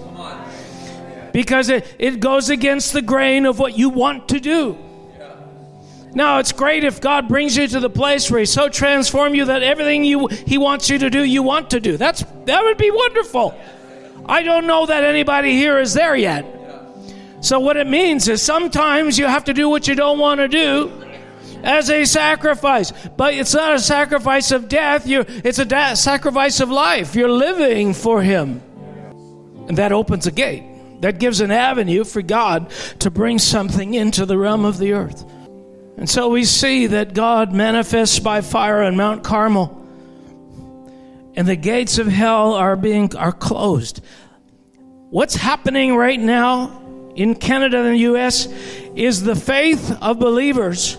Because 1.32 1.68
it, 1.68 1.94
it 1.98 2.20
goes 2.20 2.50
against 2.50 2.92
the 2.92 3.02
grain 3.02 3.46
of 3.46 3.58
what 3.58 3.76
you 3.76 3.88
want 3.88 4.28
to 4.28 4.40
do. 4.40 4.78
Now, 6.12 6.38
it's 6.38 6.52
great 6.52 6.82
if 6.82 7.00
God 7.00 7.28
brings 7.28 7.56
you 7.56 7.68
to 7.68 7.78
the 7.78 7.90
place 7.90 8.30
where 8.30 8.40
He 8.40 8.46
so 8.46 8.68
transforms 8.68 9.36
you 9.36 9.44
that 9.44 9.62
everything 9.62 10.04
you, 10.04 10.26
He 10.26 10.58
wants 10.58 10.90
you 10.90 10.98
to 10.98 11.10
do, 11.10 11.22
you 11.22 11.42
want 11.42 11.70
to 11.70 11.80
do. 11.80 11.96
That's, 11.96 12.24
that 12.46 12.64
would 12.64 12.78
be 12.78 12.90
wonderful. 12.90 13.54
I 14.26 14.42
don't 14.42 14.66
know 14.66 14.86
that 14.86 15.04
anybody 15.04 15.52
here 15.52 15.78
is 15.78 15.94
there 15.94 16.16
yet. 16.16 16.44
So, 17.42 17.60
what 17.60 17.76
it 17.76 17.86
means 17.86 18.28
is 18.28 18.42
sometimes 18.42 19.18
you 19.18 19.26
have 19.26 19.44
to 19.44 19.54
do 19.54 19.68
what 19.68 19.88
you 19.88 19.94
don't 19.94 20.18
want 20.18 20.40
to 20.40 20.48
do 20.48 20.92
as 21.62 21.90
a 21.90 22.04
sacrifice. 22.04 22.92
But 23.16 23.34
it's 23.34 23.54
not 23.54 23.74
a 23.74 23.78
sacrifice 23.78 24.50
of 24.50 24.68
death, 24.68 25.06
you 25.06 25.24
it's 25.28 25.58
a 25.58 25.64
da- 25.64 25.94
sacrifice 25.94 26.60
of 26.60 26.70
life. 26.70 27.14
You're 27.14 27.30
living 27.30 27.94
for 27.94 28.20
Him. 28.20 28.62
And 29.68 29.78
that 29.78 29.92
opens 29.92 30.26
a 30.26 30.32
gate. 30.32 30.64
That 31.00 31.18
gives 31.18 31.40
an 31.40 31.50
avenue 31.50 32.04
for 32.04 32.22
God 32.22 32.70
to 33.00 33.10
bring 33.10 33.38
something 33.38 33.94
into 33.94 34.26
the 34.26 34.36
realm 34.36 34.64
of 34.64 34.78
the 34.78 34.92
earth. 34.92 35.24
And 35.96 36.08
so 36.08 36.28
we 36.28 36.44
see 36.44 36.86
that 36.88 37.14
God 37.14 37.52
manifests 37.52 38.18
by 38.18 38.40
fire 38.40 38.82
on 38.82 38.96
Mount 38.96 39.24
Carmel. 39.24 39.76
And 41.34 41.46
the 41.46 41.56
gates 41.56 41.98
of 41.98 42.06
hell 42.06 42.54
are 42.54 42.76
being 42.76 43.14
are 43.16 43.32
closed. 43.32 44.02
What's 45.10 45.34
happening 45.34 45.96
right 45.96 46.20
now 46.20 47.10
in 47.14 47.34
Canada 47.34 47.78
and 47.78 47.94
the 47.94 48.00
US 48.00 48.46
is 48.94 49.22
the 49.22 49.36
faith 49.36 49.96
of 50.00 50.18
believers 50.18 50.96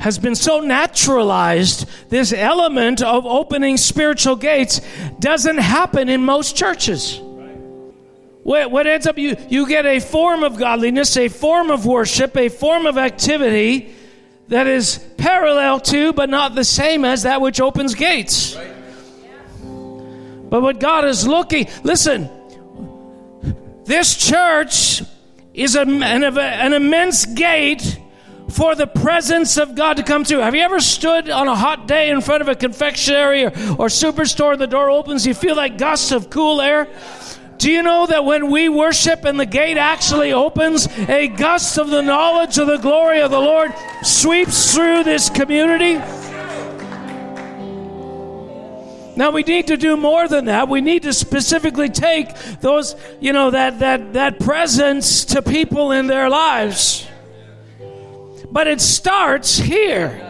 has 0.00 0.18
been 0.18 0.34
so 0.34 0.60
naturalized, 0.60 1.88
this 2.08 2.32
element 2.32 3.02
of 3.02 3.26
opening 3.26 3.76
spiritual 3.76 4.36
gates 4.36 4.80
doesn't 5.18 5.58
happen 5.58 6.08
in 6.08 6.22
most 6.22 6.56
churches. 6.56 7.20
What, 8.48 8.70
what 8.70 8.86
ends 8.86 9.06
up, 9.06 9.18
you, 9.18 9.36
you 9.50 9.68
get 9.68 9.84
a 9.84 10.00
form 10.00 10.42
of 10.42 10.56
godliness, 10.56 11.18
a 11.18 11.28
form 11.28 11.70
of 11.70 11.84
worship, 11.84 12.34
a 12.34 12.48
form 12.48 12.86
of 12.86 12.96
activity 12.96 13.94
that 14.48 14.66
is 14.66 15.06
parallel 15.18 15.80
to, 15.80 16.14
but 16.14 16.30
not 16.30 16.54
the 16.54 16.64
same 16.64 17.04
as 17.04 17.24
that 17.24 17.42
which 17.42 17.60
opens 17.60 17.94
gates. 17.94 18.54
But 18.54 20.62
what 20.62 20.80
God 20.80 21.04
is 21.04 21.28
looking, 21.28 21.68
listen, 21.82 22.30
this 23.84 24.16
church 24.16 25.02
is 25.52 25.76
a, 25.76 25.82
an, 25.82 26.02
an 26.02 26.72
immense 26.72 27.26
gate 27.26 28.00
for 28.48 28.74
the 28.74 28.86
presence 28.86 29.58
of 29.58 29.74
God 29.74 29.98
to 29.98 30.02
come 30.02 30.24
through. 30.24 30.38
Have 30.38 30.54
you 30.54 30.62
ever 30.62 30.80
stood 30.80 31.28
on 31.28 31.48
a 31.48 31.54
hot 31.54 31.86
day 31.86 32.08
in 32.08 32.22
front 32.22 32.40
of 32.40 32.48
a 32.48 32.54
confectionery 32.54 33.44
or, 33.44 33.48
or 33.48 33.88
superstore 33.88 34.52
and 34.52 34.60
the 34.62 34.66
door 34.66 34.88
opens, 34.88 35.26
you 35.26 35.34
feel 35.34 35.54
like 35.54 35.76
gusts 35.76 36.12
of 36.12 36.30
cool 36.30 36.62
air? 36.62 36.88
Do 37.58 37.72
you 37.72 37.82
know 37.82 38.06
that 38.06 38.24
when 38.24 38.50
we 38.50 38.68
worship 38.68 39.24
and 39.24 39.38
the 39.38 39.46
gate 39.46 39.76
actually 39.76 40.32
opens, 40.32 40.86
a 41.08 41.26
gust 41.26 41.76
of 41.76 41.90
the 41.90 42.02
knowledge 42.02 42.56
of 42.56 42.68
the 42.68 42.76
glory 42.76 43.20
of 43.20 43.32
the 43.32 43.40
Lord 43.40 43.72
sweeps 44.02 44.72
through 44.74 45.02
this 45.02 45.28
community? 45.28 45.94
Now 49.16 49.32
we 49.32 49.42
need 49.42 49.66
to 49.66 49.76
do 49.76 49.96
more 49.96 50.28
than 50.28 50.44
that. 50.44 50.68
We 50.68 50.80
need 50.80 51.02
to 51.02 51.12
specifically 51.12 51.88
take 51.88 52.32
those, 52.60 52.94
you 53.18 53.32
know, 53.32 53.50
that 53.50 53.80
that 53.80 54.12
that 54.12 54.38
presence 54.38 55.24
to 55.26 55.42
people 55.42 55.90
in 55.90 56.06
their 56.06 56.30
lives. 56.30 57.04
But 58.48 58.68
it 58.68 58.80
starts 58.80 59.58
here. 59.58 60.27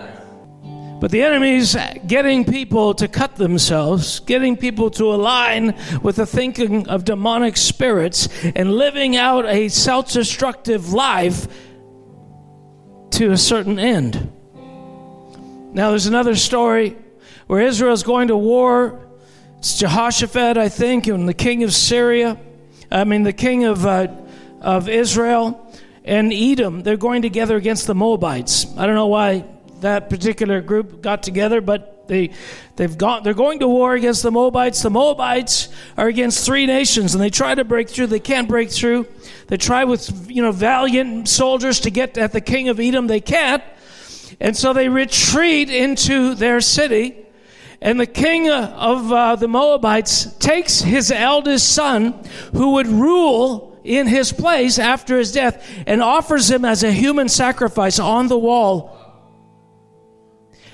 But 1.00 1.12
the 1.12 1.22
enemy's 1.22 1.76
getting 2.06 2.44
people 2.44 2.94
to 2.94 3.06
cut 3.06 3.36
themselves, 3.36 4.18
getting 4.20 4.56
people 4.56 4.90
to 4.92 5.14
align 5.14 5.76
with 6.02 6.16
the 6.16 6.26
thinking 6.26 6.88
of 6.88 7.04
demonic 7.04 7.56
spirits, 7.56 8.28
and 8.56 8.72
living 8.72 9.16
out 9.16 9.46
a 9.46 9.68
self 9.68 10.12
destructive 10.12 10.92
life 10.92 11.46
to 13.12 13.30
a 13.30 13.36
certain 13.36 13.78
end. 13.78 14.32
Now, 15.72 15.90
there's 15.90 16.06
another 16.06 16.34
story 16.34 16.96
where 17.46 17.60
Israel's 17.60 18.02
going 18.02 18.28
to 18.28 18.36
war. 18.36 19.06
It's 19.58 19.78
Jehoshaphat, 19.78 20.56
I 20.56 20.68
think, 20.68 21.06
and 21.06 21.28
the 21.28 21.34
king 21.34 21.62
of 21.62 21.72
Syria. 21.72 22.38
I 22.90 23.04
mean, 23.04 23.22
the 23.22 23.32
king 23.32 23.64
of, 23.64 23.86
uh, 23.86 24.08
of 24.60 24.88
Israel 24.88 25.72
and 26.04 26.32
Edom, 26.32 26.82
they're 26.82 26.96
going 26.96 27.22
together 27.22 27.56
against 27.56 27.86
the 27.86 27.94
Moabites. 27.94 28.66
I 28.76 28.86
don't 28.86 28.94
know 28.94 29.08
why 29.08 29.44
that 29.80 30.11
particular 30.11 30.61
group 30.61 31.02
got 31.02 31.23
together, 31.23 31.61
but 31.61 32.08
they 32.08 32.30
they've 32.76 32.97
gone 32.97 33.23
they're 33.23 33.35
going 33.35 33.61
to 33.61 33.68
war 33.68 33.94
against 33.94 34.23
the 34.23 34.30
Moabites. 34.30 34.82
The 34.82 34.90
Moabites 34.90 35.68
are 35.97 36.08
against 36.08 36.44
three 36.44 36.66
nations 36.66 37.14
and 37.14 37.23
they 37.23 37.30
try 37.30 37.54
to 37.54 37.64
break 37.64 37.88
through, 37.88 38.08
they 38.08 38.20
can't 38.20 38.49
break 38.49 38.70
through. 38.70 39.06
They 39.49 39.56
try 39.56 39.85
with 39.85 40.30
you 40.30 40.42
know 40.42 40.52
valiant 40.52 41.28
soldiers 41.28 41.80
to 41.80 41.90
get 41.90 42.18
at 42.18 42.32
the 42.32 42.40
king 42.40 42.68
of 42.68 42.80
Edom, 42.80 43.06
they 43.06 43.20
can't. 43.20 43.62
And 44.40 44.56
so 44.56 44.73
they 44.73 44.88
retreat 44.88 45.70
into 45.70 46.35
their 46.35 46.61
city. 46.61 47.26
And 47.80 48.00
the 48.00 48.06
king 48.06 48.50
of 48.50 49.12
uh, 49.12 49.37
the 49.37 49.47
Moabites 49.47 50.32
takes 50.38 50.80
his 50.80 51.12
eldest 51.12 51.73
son, 51.73 52.25
who 52.52 52.73
would 52.73 52.88
rule 52.88 53.80
in 53.85 54.06
his 54.06 54.32
place 54.32 54.78
after 54.78 55.16
his 55.18 55.32
death 55.32 55.66
and 55.87 56.02
offers 56.02 56.50
him 56.50 56.64
as 56.64 56.82
a 56.82 56.92
human 56.92 57.28
sacrifice 57.28 57.99
on 57.99 58.28
the 58.28 58.38
wall. 58.38 58.97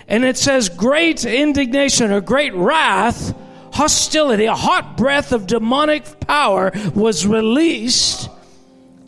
And 0.09 0.25
it 0.25 0.37
says, 0.37 0.69
great 0.69 1.25
indignation 1.25 2.13
or 2.13 2.21
great 2.21 2.55
wrath, 2.55 3.35
hostility, 3.73 4.45
a 4.45 4.55
hot 4.55 4.97
breath 4.97 5.33
of 5.33 5.47
demonic 5.47 6.21
power 6.21 6.73
was 6.95 7.27
released 7.27 8.29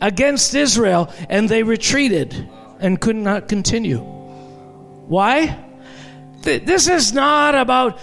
against 0.01 0.53
Israel, 0.53 1.11
and 1.29 1.49
they 1.49 1.63
retreated 1.63 2.49
and 2.79 2.99
could 2.99 3.15
not 3.15 3.47
continue. 3.47 3.99
Why? 3.99 5.63
this 6.43 6.87
is 6.87 7.11
not 7.11 7.55
about, 7.55 7.99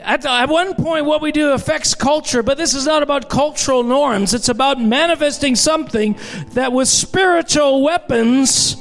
at, 0.00 0.24
at 0.24 0.48
one 0.48 0.74
point, 0.74 1.04
what 1.04 1.20
we 1.20 1.32
do 1.32 1.50
affects 1.50 1.94
culture, 1.94 2.44
but 2.44 2.56
this 2.56 2.74
is 2.74 2.86
not 2.86 3.02
about 3.02 3.28
cultural 3.28 3.82
norms. 3.82 4.34
It's 4.34 4.48
about 4.48 4.80
manifesting 4.80 5.56
something 5.56 6.16
that 6.52 6.72
with 6.72 6.86
spiritual 6.86 7.82
weapons 7.82 8.76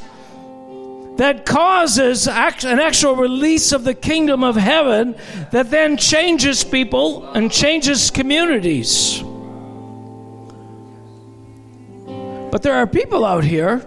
that 1.18 1.46
causes 1.46 2.28
an 2.28 2.80
actual 2.80 3.16
release 3.16 3.72
of 3.72 3.84
the 3.84 3.94
kingdom 3.94 4.44
of 4.44 4.56
heaven 4.56 5.16
that 5.52 5.72
then 5.72 5.98
changes 5.98 6.64
people 6.64 7.28
and 7.32 7.52
changes 7.52 8.12
communities. 8.12 9.24
But 12.52 12.62
there 12.62 12.74
are 12.74 12.88
people 12.88 13.26
out 13.26 13.44
here, 13.44 13.86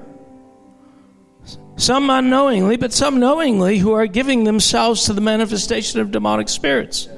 some 1.77 2.11
unknowingly, 2.11 2.77
but 2.77 2.93
some 2.93 3.21
knowingly, 3.21 3.79
who 3.79 3.93
are 3.93 4.07
giving 4.07 4.45
themselves 4.45 5.05
to 5.05 5.13
the 5.13 5.21
manifestation 5.21 6.01
of 6.01 6.11
demonic 6.11 6.49
spirits. 6.49 7.09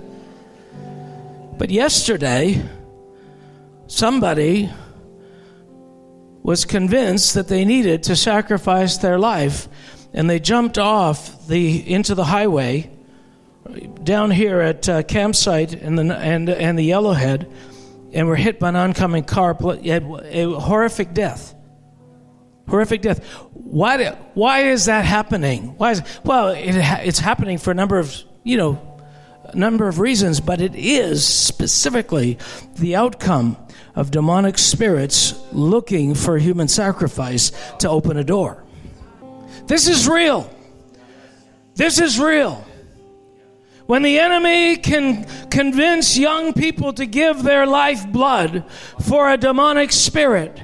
But 1.59 1.71
yesterday, 1.71 2.63
somebody 3.87 4.71
was 6.43 6.65
convinced 6.65 7.35
that 7.35 7.49
they 7.49 7.65
needed 7.65 8.03
to 8.05 8.17
sacrifice 8.17 8.99
their 8.99 9.19
life 9.19 9.69
and 10.13 10.29
they 10.29 10.39
jumped 10.39 10.79
off 10.79 11.47
the 11.49 11.91
into 11.91 12.15
the 12.15 12.25
highway 12.25 12.91
down 14.03 14.31
here 14.31 14.61
at 14.61 14.89
uh, 14.89 15.03
campsite 15.03 15.73
and 15.73 15.99
the 15.99 16.15
and 16.15 16.49
and 16.49 16.79
the 16.79 16.91
Yellowhead, 16.91 17.51
and 18.13 18.27
were 18.27 18.37
hit 18.37 18.59
by 18.59 18.69
an 18.69 18.77
oncoming 18.77 19.25
car. 19.25 19.57
A 19.61 20.45
horrific 20.61 21.15
death. 21.15 21.55
Horrific 22.69 23.03
death. 23.03 23.25
Why? 23.53 24.11
Why 24.35 24.61
is 24.71 24.87
that 24.87 25.05
happening? 25.05 25.75
Why 25.79 25.93
is 25.93 26.03
well? 26.25 26.49
It, 26.49 26.77
it's 27.07 27.19
happening 27.19 27.59
for 27.59 27.71
a 27.71 27.75
number 27.75 27.99
of 27.99 28.23
you 28.45 28.57
know, 28.57 29.01
a 29.45 29.57
number 29.57 29.89
of 29.89 29.99
reasons, 29.99 30.41
but 30.41 30.61
it 30.61 30.75
is 30.75 31.27
specifically 31.27 32.39
the 32.77 32.97
outcome 32.97 33.57
of 33.95 34.11
demonic 34.11 34.59
spirits 34.59 35.39
looking 35.53 36.15
for 36.15 36.39
human 36.39 36.69
sacrifice 36.69 37.53
to 37.79 37.89
open 37.89 38.17
a 38.17 38.25
door. 38.25 38.62
This 39.67 39.89
is 39.89 40.09
real. 40.09 40.51
This 41.75 42.01
is 42.01 42.19
real. 42.19 42.65
When 43.87 44.03
the 44.03 44.19
enemy 44.19 44.77
can 44.77 45.25
convince 45.51 46.17
young 46.17 46.53
people 46.53 46.93
to 46.95 47.07
give 47.07 47.43
their 47.43 47.67
life 47.67 48.07
blood 48.11 48.65
for 49.01 49.31
a 49.31 49.37
demonic 49.37 49.93
spirit, 49.93 50.61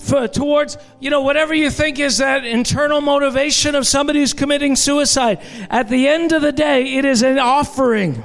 for, 0.00 0.28
towards, 0.28 0.76
you 1.00 1.10
know, 1.10 1.22
whatever 1.22 1.54
you 1.54 1.70
think 1.70 1.98
is 1.98 2.18
that 2.18 2.44
internal 2.44 3.00
motivation 3.00 3.74
of 3.74 3.86
somebody 3.86 4.20
who's 4.20 4.32
committing 4.32 4.76
suicide, 4.76 5.40
at 5.70 5.88
the 5.88 6.08
end 6.08 6.32
of 6.32 6.42
the 6.42 6.52
day, 6.52 6.94
it 6.94 7.04
is 7.04 7.22
an 7.22 7.38
offering 7.38 8.22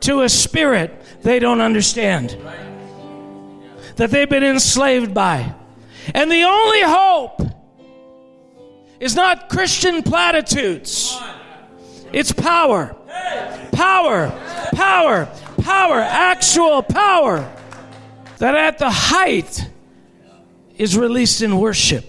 to 0.00 0.22
a 0.22 0.28
spirit 0.28 1.00
they 1.22 1.38
don't 1.38 1.60
understand, 1.60 2.36
that 3.96 4.10
they've 4.10 4.30
been 4.30 4.44
enslaved 4.44 5.12
by. 5.12 5.54
And 6.14 6.30
the 6.30 6.42
only 6.42 6.82
hope 6.82 7.42
is 9.00 9.16
not 9.16 9.48
Christian 9.48 10.02
platitudes. 10.02 11.18
It's 12.12 12.32
power. 12.32 12.94
Power. 13.72 14.30
Power. 14.74 15.26
Power. 15.62 16.00
Actual 16.00 16.82
power. 16.82 17.50
That 18.38 18.54
at 18.54 18.78
the 18.78 18.90
height 18.90 19.68
is 20.76 20.96
released 20.96 21.42
in 21.42 21.58
worship. 21.58 22.04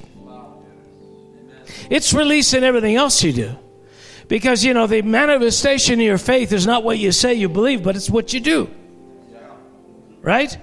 It's 1.90 2.14
released 2.14 2.54
in 2.54 2.64
everything 2.64 2.96
else 2.96 3.24
you 3.24 3.34
do. 3.34 3.56
Because, 4.28 4.64
you 4.64 4.74
know, 4.74 4.88
the 4.88 5.02
manifestation 5.02 5.96
of 5.96 6.06
your 6.06 6.18
faith 6.18 6.54
is 6.54 6.66
not 6.66 6.84
what 6.84 6.98
you 6.98 7.12
say 7.12 7.34
you 7.34 7.50
believe, 7.50 7.84
but 7.84 7.98
it's 7.98 8.10
what 8.10 8.34
you 8.34 8.40
do. 8.40 8.70
Right? 10.22 10.58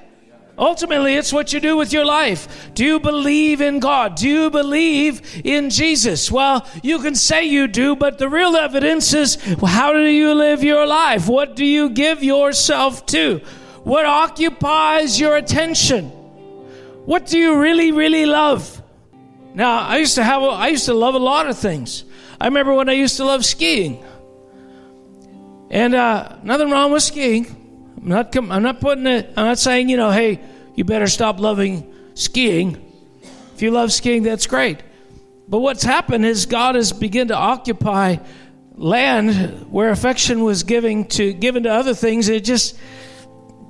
Ultimately, 0.59 1.15
it's 1.15 1.33
what 1.33 1.53
you 1.53 1.61
do 1.61 1.77
with 1.77 1.93
your 1.93 2.05
life. 2.05 2.71
Do 2.75 2.85
you 2.85 2.99
believe 2.99 3.61
in 3.61 3.79
God? 3.79 4.17
Do 4.17 4.29
you 4.29 4.51
believe 4.51 5.41
in 5.45 5.71
Jesus? 5.71 6.33
Well, 6.33 6.67
you 6.83 6.99
can 6.99 7.15
say 7.15 7.45
you 7.45 7.69
do, 7.69 7.95
but 7.95 8.19
the 8.19 8.29
real 8.29 8.57
evidence 8.57 9.15
is 9.15 9.37
how 9.65 9.93
do 9.93 10.03
you 10.03 10.35
live 10.35 10.65
your 10.65 10.85
life? 10.85 11.29
What 11.29 11.55
do 11.55 11.65
you 11.65 11.91
give 11.91 12.25
yourself 12.25 13.07
to? 13.07 13.39
What 13.85 14.05
occupies 14.05 15.21
your 15.21 15.37
attention? 15.37 16.07
What 17.07 17.27
do 17.27 17.39
you 17.39 17.61
really, 17.61 17.93
really 17.93 18.27
love? 18.27 18.83
Now, 19.55 19.79
I 19.79 19.99
used 19.99 20.17
to 20.17 20.25
have, 20.25 20.43
I 20.43 20.69
used 20.69 20.87
to 20.87 20.95
love 20.95 21.15
a 21.15 21.19
lot 21.19 21.49
of 21.49 21.57
things. 21.57 22.05
I 22.41 22.47
remember 22.47 22.75
when 22.75 22.89
I 22.89 22.95
used 22.95 23.17
to 23.19 23.25
love 23.25 23.45
skiing. 23.45 24.05
And 25.71 25.95
uh, 25.95 26.37
nothing 26.43 26.71
wrong 26.71 26.91
with 26.91 27.03
skiing. 27.03 27.58
I'm 28.03 28.09
not, 28.09 28.37
I'm 28.37 28.63
not 28.63 28.81
putting 28.81 29.07
it, 29.07 29.33
I'm 29.37 29.47
not 29.47 29.59
saying, 29.59 29.89
you 29.89 29.97
know, 29.97 30.11
hey, 30.11 30.41
you 30.75 30.85
better 30.85 31.07
stop 31.09 31.41
loving 31.41 31.93
skiing. 32.15 32.85
If 33.55 33.63
you 33.63 33.71
love 33.71 33.93
skiing, 33.93 34.23
that's 34.23 34.47
great. 34.47 34.83
But 35.49 35.59
what's 35.59 35.83
happened 35.83 36.25
is 36.25 36.47
God 36.47 36.75
has 36.75 36.93
begun 36.93 37.29
to 37.29 37.35
occupy 37.35 38.19
land 38.75 39.73
where 39.73 39.91
affection 39.91 40.45
was 40.45 40.63
giving 40.63 41.07
to 41.07 41.33
given 41.33 41.65
to 41.65 41.71
other 41.71 41.95
things. 41.95 42.29
It 42.29 42.45
just 42.45 42.79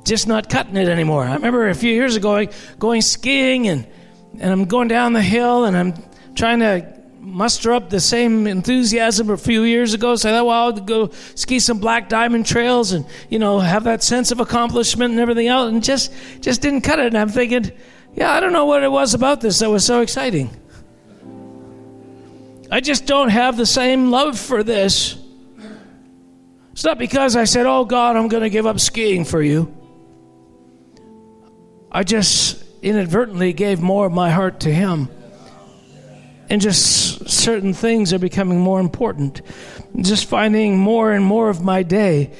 just 0.04 0.26
not 0.26 0.50
cutting 0.50 0.76
it 0.76 0.88
anymore. 0.88 1.24
I 1.24 1.34
remember 1.34 1.68
a 1.68 1.74
few 1.74 1.92
years 1.92 2.16
ago 2.16 2.46
going 2.78 3.00
skiing 3.00 3.68
and 3.68 3.86
and 4.38 4.52
I'm 4.52 4.66
going 4.66 4.88
down 4.88 5.14
the 5.14 5.22
hill 5.22 5.64
and 5.64 5.76
I'm 5.76 5.94
trying 6.34 6.60
to 6.60 6.97
muster 7.20 7.72
up 7.72 7.90
the 7.90 8.00
same 8.00 8.46
enthusiasm 8.46 9.30
a 9.30 9.36
few 9.36 9.62
years 9.62 9.94
ago. 9.94 10.16
So 10.16 10.28
oh, 10.28 10.32
I 10.32 10.36
thought, 10.36 10.46
well, 10.46 10.64
I'll 10.64 10.72
go 10.72 11.10
ski 11.34 11.58
some 11.58 11.78
black 11.78 12.08
diamond 12.08 12.46
trails 12.46 12.92
and, 12.92 13.04
you 13.28 13.38
know, 13.38 13.58
have 13.58 13.84
that 13.84 14.02
sense 14.02 14.30
of 14.30 14.40
accomplishment 14.40 15.12
and 15.12 15.20
everything 15.20 15.48
else. 15.48 15.70
And 15.70 15.82
just, 15.82 16.12
just 16.40 16.62
didn't 16.62 16.82
cut 16.82 16.98
it. 16.98 17.06
And 17.06 17.18
I'm 17.18 17.28
thinking, 17.28 17.72
yeah, 18.14 18.32
I 18.32 18.40
don't 18.40 18.52
know 18.52 18.66
what 18.66 18.82
it 18.82 18.90
was 18.90 19.14
about 19.14 19.40
this 19.40 19.58
that 19.60 19.70
was 19.70 19.84
so 19.84 20.00
exciting. 20.00 20.50
I 22.70 22.80
just 22.80 23.06
don't 23.06 23.30
have 23.30 23.56
the 23.56 23.66
same 23.66 24.10
love 24.10 24.38
for 24.38 24.62
this. 24.62 25.16
It's 26.72 26.84
not 26.84 26.98
because 26.98 27.34
I 27.34 27.44
said, 27.44 27.66
oh, 27.66 27.84
God, 27.84 28.16
I'm 28.16 28.28
going 28.28 28.42
to 28.42 28.50
give 28.50 28.66
up 28.66 28.78
skiing 28.78 29.24
for 29.24 29.42
you. 29.42 29.74
I 31.90 32.04
just 32.04 32.62
inadvertently 32.82 33.52
gave 33.52 33.80
more 33.80 34.06
of 34.06 34.12
my 34.12 34.30
heart 34.30 34.60
to 34.60 34.72
Him 34.72 35.08
and 36.50 36.60
just 36.60 37.28
certain 37.28 37.74
things 37.74 38.12
are 38.12 38.18
becoming 38.18 38.60
more 38.60 38.80
important. 38.80 39.42
Just 39.96 40.26
finding 40.26 40.78
more 40.78 41.12
and 41.12 41.24
more 41.24 41.48
of 41.48 41.62
my 41.62 41.82
day, 41.82 42.32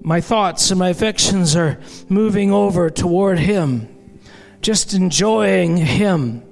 my 0.00 0.20
thoughts 0.20 0.70
and 0.70 0.78
my 0.78 0.90
affections 0.90 1.56
are 1.56 1.80
moving 2.08 2.52
over 2.52 2.90
toward 2.90 3.38
Him, 3.38 4.20
just 4.60 4.94
enjoying 4.94 5.76
Him. 5.76 6.42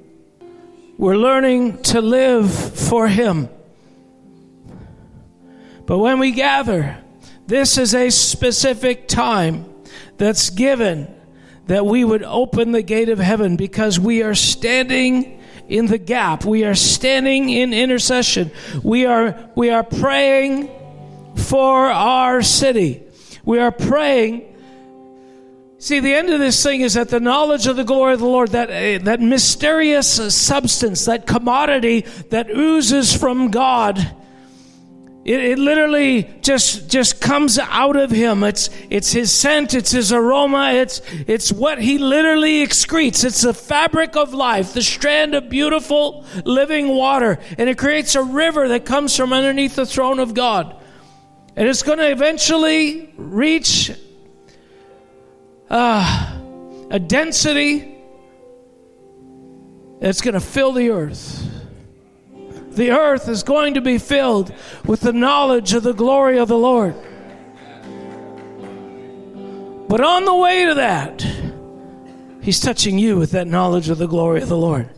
We're 0.97 1.17
learning 1.17 1.83
to 1.85 2.01
live 2.01 2.53
for 2.53 3.09
Him. 3.09 3.49
But 5.87 5.99
when 5.99 6.19
we 6.19 6.31
gather, 6.31 6.97
this 7.47 7.77
is 7.77 7.95
a 7.95 8.11
specific 8.11 9.07
time 9.07 9.67
that's 10.17 10.51
given 10.51 11.15
that 11.67 11.85
we 11.85 12.05
would 12.05 12.23
open 12.23 12.73
the 12.73 12.83
gate 12.83 13.09
of 13.09 13.19
heaven 13.19 13.57
because 13.57 13.99
we 13.99 14.23
are 14.23 14.35
standing 14.35 15.43
in 15.69 15.87
the 15.87 15.99
gap. 15.99 16.45
We 16.45 16.65
are 16.65 16.75
standing 16.75 17.49
in 17.49 17.73
intercession. 17.73 18.51
We 18.83 19.07
are, 19.07 19.51
we 19.55 19.71
are 19.71 19.83
praying 19.83 20.71
for 21.37 21.87
our 21.87 22.43
city. 22.43 23.03
We 23.45 23.59
are 23.59 23.73
praying. 23.73 24.51
See, 25.79 26.01
the 26.01 26.15
end 26.15 26.31
of 26.31 26.41
this 26.41 26.63
thing 26.63 26.81
is 26.81 26.95
that 26.95 27.11
the 27.11 27.21
knowledge 27.21 27.67
of 27.67 27.77
the 27.77 27.85
glory 27.85 28.15
of 28.15 28.21
the 28.21 28.27
Lord, 28.27 28.51
that, 28.51 28.71
uh, 28.71 29.05
that 29.05 29.21
mysterious 29.21 30.35
substance, 30.35 31.05
that 31.05 31.27
commodity 31.27 32.07
that 32.31 32.49
oozes 32.51 33.15
from 33.15 33.51
God, 33.51 34.15
it, 35.25 35.41
it, 35.41 35.59
literally 35.59 36.25
just 36.43 36.91
just 36.91 37.19
comes 37.19 37.59
out 37.59 37.97
of 37.97 38.11
him. 38.11 38.45
It's 38.45 38.69
it's 38.91 39.11
his 39.11 39.33
scent, 39.33 39.73
it's 39.73 39.91
his 39.91 40.13
aroma, 40.13 40.73
it's 40.75 41.01
it's 41.27 41.51
what 41.51 41.81
he 41.81 41.97
literally 41.97 42.65
excretes. 42.67 43.25
It's 43.25 43.41
the 43.41 43.55
fabric 43.55 44.17
of 44.17 44.35
life, 44.35 44.75
the 44.75 44.83
strand 44.83 45.35
of 45.35 45.49
beautiful 45.49 46.27
living 46.45 46.89
water, 46.89 47.39
and 47.57 47.71
it 47.71 47.79
creates 47.79 48.15
a 48.15 48.23
river 48.23 48.69
that 48.69 48.85
comes 48.85 49.17
from 49.17 49.33
underneath 49.33 49.77
the 49.77 49.87
throne 49.87 50.19
of 50.19 50.35
God. 50.35 50.77
And 51.57 51.69
it's 51.69 51.83
going 51.83 51.99
to 51.99 52.11
eventually 52.11 53.15
reach 53.17 53.93
uh, 55.71 56.41
a 56.91 56.99
density 56.99 57.97
that's 60.01 60.21
going 60.21 60.35
to 60.35 60.41
fill 60.41 60.73
the 60.73 60.91
earth 60.91 61.44
the 62.77 62.91
earth 62.91 63.29
is 63.29 63.43
going 63.43 63.75
to 63.75 63.81
be 63.81 63.99
filled 63.99 64.53
with 64.85 65.01
the 65.01 65.13
knowledge 65.13 65.73
of 65.73 65.83
the 65.83 65.93
glory 65.93 66.39
of 66.39 66.49
the 66.49 66.59
Lord. 66.59 66.95
But 69.89 70.01
on 70.01 70.25
the 70.25 70.35
way 70.35 70.67
to 70.67 70.75
that, 70.75 71.27
He's 72.41 72.61
touching 72.61 72.99
you 72.99 73.17
with 73.17 73.31
that 73.31 73.47
knowledge 73.47 73.89
of 73.89 73.99
the 73.99 74.07
glory 74.07 74.43
of 74.43 74.49
the 74.49 74.57
Lord. 74.57 74.91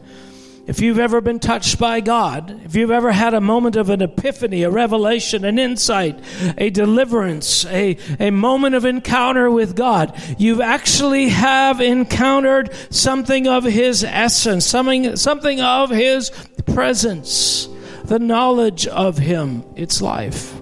If 0.66 0.80
you've 0.80 0.98
ever 0.98 1.20
been 1.20 1.38
touched 1.38 1.78
by 1.78 2.00
God, 2.00 2.60
if 2.64 2.74
you've 2.74 2.90
ever 2.90 3.12
had 3.12 3.34
a 3.34 3.40
moment 3.40 3.76
of 3.76 3.88
an 3.88 4.02
epiphany, 4.02 4.64
a 4.64 4.70
revelation, 4.70 5.44
an 5.44 5.60
insight, 5.60 6.18
a 6.58 6.70
deliverance, 6.70 7.64
a, 7.66 7.96
a 8.18 8.30
moment 8.30 8.74
of 8.74 8.84
encounter 8.84 9.48
with 9.48 9.76
God, 9.76 10.20
you've 10.38 10.60
actually 10.60 11.28
have 11.28 11.80
encountered 11.80 12.74
something 12.90 13.46
of 13.46 13.62
His 13.62 14.02
essence, 14.02 14.66
something, 14.66 15.14
something 15.14 15.60
of 15.60 15.90
His 15.90 16.30
presence. 16.66 17.68
the 18.06 18.18
knowledge 18.18 18.86
of 18.86 19.18
Him. 19.18 19.64
It's 19.74 20.00
life. 20.00 20.54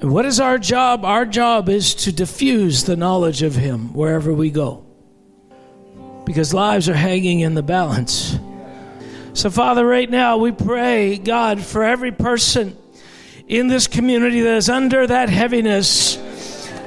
What 0.00 0.26
is 0.26 0.40
our 0.40 0.58
job? 0.58 1.04
Our 1.04 1.24
job 1.24 1.68
is 1.68 1.94
to 1.96 2.12
diffuse 2.12 2.84
the 2.84 2.96
knowledge 2.96 3.42
of 3.42 3.54
Him 3.54 3.92
wherever 3.94 4.32
we 4.32 4.50
go. 4.50 4.83
Because 6.24 6.54
lives 6.54 6.88
are 6.88 6.94
hanging 6.94 7.40
in 7.40 7.54
the 7.54 7.62
balance. 7.62 8.38
So, 9.34 9.50
Father, 9.50 9.86
right 9.86 10.08
now 10.08 10.36
we 10.38 10.52
pray, 10.52 11.18
God, 11.18 11.60
for 11.60 11.82
every 11.82 12.12
person 12.12 12.76
in 13.48 13.68
this 13.68 13.86
community 13.86 14.40
that 14.40 14.56
is 14.56 14.68
under 14.68 15.06
that 15.06 15.28
heaviness. 15.28 16.18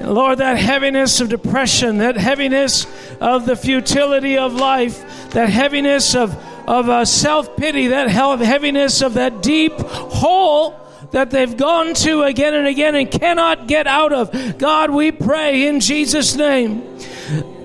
Lord, 0.02 0.38
that 0.40 0.58
heaviness 0.58 1.20
of 1.22 1.30
depression, 1.30 1.98
that 1.98 2.18
heaviness 2.18 2.86
of 3.20 3.46
the 3.46 3.56
futility 3.56 4.38
of 4.38 4.54
life, 4.54 5.32
that 5.32 5.50
heaviness 5.50 6.16
of, 6.16 6.36
of 6.68 6.88
uh, 6.88 7.04
self 7.04 7.58
pity, 7.58 7.88
that 7.88 8.10
heaviness 8.10 9.02
of 9.02 9.16
that 9.16 9.42
deep 9.42 9.74
hole 9.74 10.87
that 11.12 11.32
they've 11.32 11.56
gone 11.56 11.94
to 11.94 12.24
again 12.24 12.54
and 12.54 12.68
again 12.68 12.96
and 12.96 13.10
cannot 13.10 13.68
get 13.68 13.88
out 13.88 14.14
of. 14.14 14.58
God, 14.58 14.92
we 14.92 15.12
pray 15.12 15.68
in 15.68 15.80
Jesus' 15.80 16.36
name 16.36 16.98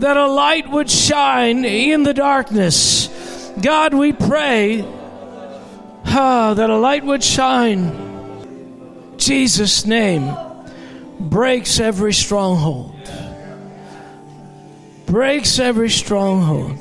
that 0.00 0.16
a 0.16 0.26
light 0.26 0.70
would 0.70 0.90
shine 0.90 1.64
in 1.64 2.02
the 2.02 2.14
darkness. 2.14 3.08
God, 3.60 3.94
we 3.94 4.12
pray 4.12 4.82
ah, 6.06 6.54
that 6.54 6.70
a 6.70 6.76
light 6.76 7.04
would 7.04 7.22
shine. 7.22 9.16
Jesus' 9.18 9.86
name 9.86 10.34
breaks 11.18 11.78
every 11.80 12.12
stronghold. 12.12 12.96
Breaks 15.06 15.58
every 15.58 15.90
stronghold. 15.90 16.78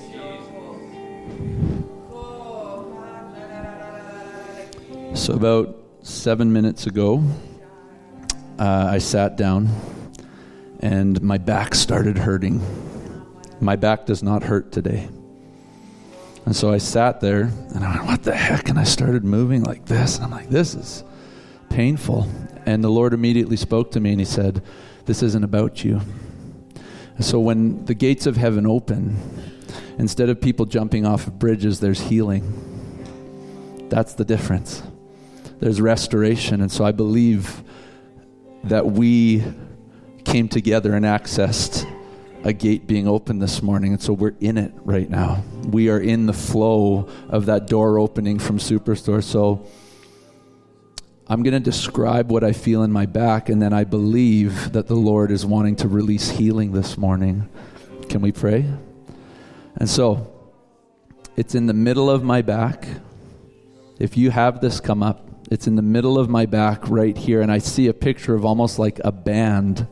So, 5.14 5.34
about 5.34 5.81
seven 6.04 6.52
minutes 6.52 6.88
ago, 6.88 7.24
uh, 8.60 8.88
I 8.90 8.98
sat 8.98 9.38
down 9.38 9.70
and 10.80 11.22
my 11.22 11.38
back 11.38 11.76
started 11.76 12.18
hurting. 12.18 12.62
My 13.60 13.76
back 13.76 14.06
does 14.06 14.24
not 14.24 14.44
hurt 14.44 14.72
today. 14.72 15.10
And 16.46 16.56
so 16.56 16.72
I 16.72 16.80
sat 16.80 17.22
there 17.22 17.52
and 17.76 17.84
I 17.84 17.98
went, 17.98 18.06
What 18.06 18.24
the 18.24 18.36
heck? 18.36 18.70
And 18.70 18.80
I 18.80 18.84
started 18.84 19.24
moving 19.24 19.64
like 19.64 19.86
this. 19.86 20.16
And 20.16 20.26
I'm 20.26 20.32
like, 20.32 20.50
This 20.50 20.74
is 20.74 21.04
painful. 21.70 22.28
And 22.66 22.84
the 22.84 22.90
Lord 22.90 23.14
immediately 23.14 23.58
spoke 23.58 23.92
to 23.92 24.00
me 24.00 24.12
and 24.12 24.20
He 24.20 24.26
said, 24.26 24.64
This 25.06 25.22
isn't 25.22 25.44
about 25.44 25.84
you. 25.84 26.02
And 27.16 27.24
so 27.26 27.40
when 27.40 27.86
the 27.86 27.94
gates 27.94 28.26
of 28.26 28.38
heaven 28.38 28.66
open, 28.66 29.18
instead 30.00 30.30
of 30.30 30.42
people 30.42 30.66
jumping 30.66 31.06
off 31.06 31.28
of 31.28 31.38
bridges, 31.38 31.80
there's 31.80 32.02
healing. 32.02 32.68
That's 33.90 34.16
the 34.16 34.26
difference. 34.26 34.82
There's 35.62 35.80
restoration. 35.80 36.60
And 36.60 36.72
so 36.72 36.84
I 36.84 36.92
believe 36.92 37.64
that 38.64 38.86
we 38.86 39.44
came 40.26 40.50
together 40.50 40.96
and 40.96 41.06
accessed 41.06 41.86
a 42.44 42.52
gate 42.52 42.88
being 42.88 43.08
open 43.08 43.38
this 43.38 43.62
morning. 43.62 43.94
And 43.94 44.02
so 44.02 44.12
we're 44.12 44.34
in 44.40 44.58
it 44.58 44.74
right 44.78 45.08
now. 45.08 45.44
We 45.68 45.90
are 45.90 46.00
in 46.00 46.26
the 46.26 46.34
flow 46.34 47.08
of 47.30 47.46
that 47.46 47.68
door 47.68 48.00
opening 48.00 48.40
from 48.40 48.58
Superstore. 48.58 49.24
So 49.24 49.68
I'm 51.28 51.44
going 51.44 51.54
to 51.54 51.60
describe 51.60 52.32
what 52.32 52.44
I 52.44 52.54
feel 52.54 52.82
in 52.82 52.92
my 52.92 53.06
back, 53.06 53.48
and 53.48 53.62
then 53.62 53.72
I 53.72 53.84
believe 53.84 54.74
that 54.74 54.88
the 54.88 54.96
Lord 54.96 55.32
is 55.32 55.46
wanting 55.46 55.78
to 55.78 55.88
release 55.88 56.30
healing 56.30 56.74
this 56.74 56.98
morning. 56.98 57.48
Can 58.10 58.20
we 58.20 58.34
pray? 58.34 58.66
And 59.76 59.90
so, 59.90 60.28
it's 61.38 61.56
in 61.56 61.68
the 61.68 61.74
middle 61.74 62.10
of 62.10 62.22
my 62.22 62.42
back. 62.42 62.86
If 63.98 64.18
you 64.18 64.32
have 64.32 64.60
this 64.60 64.82
come 64.82 65.02
up, 65.02 65.31
it's 65.52 65.68
in 65.68 65.76
the 65.76 65.82
middle 65.82 66.18
of 66.18 66.30
my 66.30 66.46
back 66.46 66.90
right 66.90 67.16
here, 67.16 67.42
and 67.42 67.52
I 67.52 67.58
see 67.58 67.88
a 67.88 67.94
picture 67.94 68.34
of 68.34 68.46
almost 68.46 68.80
like 68.80 69.02
a 69.04 69.12
band. 69.12 69.86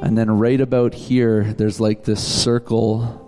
And 0.00 0.16
then 0.16 0.30
right 0.30 0.60
about 0.60 0.94
here, 0.94 1.44
there's 1.52 1.78
like 1.78 2.04
this 2.04 2.26
circle 2.26 3.24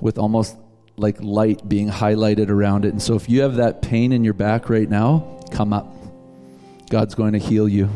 with 0.00 0.18
almost 0.18 0.56
like 0.96 1.22
light 1.22 1.68
being 1.68 1.88
highlighted 1.88 2.48
around 2.48 2.84
it. 2.84 2.88
And 2.88 3.00
so 3.00 3.14
if 3.14 3.28
you 3.28 3.42
have 3.42 3.56
that 3.56 3.80
pain 3.80 4.12
in 4.12 4.24
your 4.24 4.34
back 4.34 4.68
right 4.68 4.90
now, 4.90 5.40
come 5.52 5.72
up. 5.72 5.86
God's 6.90 7.14
going 7.14 7.34
to 7.34 7.38
heal 7.38 7.68
you. 7.68 7.88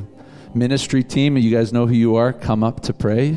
Ministry 0.55 1.03
team, 1.03 1.37
you 1.37 1.51
guys 1.51 1.72
know 1.72 1.87
who 1.87 1.94
you 1.94 2.14
are, 2.14 2.33
come 2.33 2.62
up 2.62 2.83
to 2.85 2.94
pray. 2.94 3.37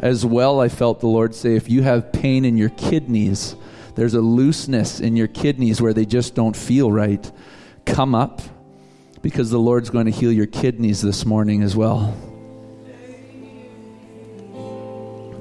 As 0.00 0.24
well, 0.24 0.60
I 0.60 0.70
felt 0.70 1.00
the 1.00 1.06
Lord 1.08 1.34
say 1.34 1.56
if 1.56 1.68
you 1.68 1.82
have 1.82 2.10
pain 2.10 2.46
in 2.46 2.56
your 2.56 2.70
kidneys, 2.70 3.54
there's 3.96 4.14
a 4.14 4.20
looseness 4.20 4.98
in 4.98 5.14
your 5.14 5.28
kidneys 5.28 5.82
where 5.82 5.92
they 5.92 6.06
just 6.06 6.34
don't 6.34 6.56
feel 6.56 6.90
right, 6.90 7.30
come 7.86 8.14
up 8.14 8.42
because 9.22 9.50
the 9.50 9.58
Lord's 9.58 9.88
going 9.88 10.06
to 10.06 10.12
heal 10.12 10.30
your 10.30 10.46
kidneys 10.46 11.00
this 11.00 11.24
morning 11.24 11.62
as 11.62 11.74
well. 11.74 12.14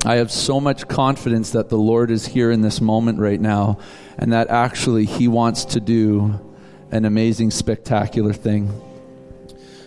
I 0.05 0.17
have 0.17 0.31
so 0.31 0.61
much 0.61 0.87
confidence 0.87 1.51
that 1.51 1.69
the 1.69 1.77
Lord 1.77 2.11
is 2.11 2.27
here 2.27 2.51
in 2.51 2.61
this 2.61 2.79
moment 2.79 3.19
right 3.19 3.41
now 3.41 3.79
and 4.17 4.33
that 4.33 4.49
actually 4.49 5.05
He 5.05 5.27
wants 5.27 5.65
to 5.65 5.79
do 5.79 6.39
an 6.91 7.05
amazing, 7.05 7.49
spectacular 7.51 8.31
thing. 8.31 8.71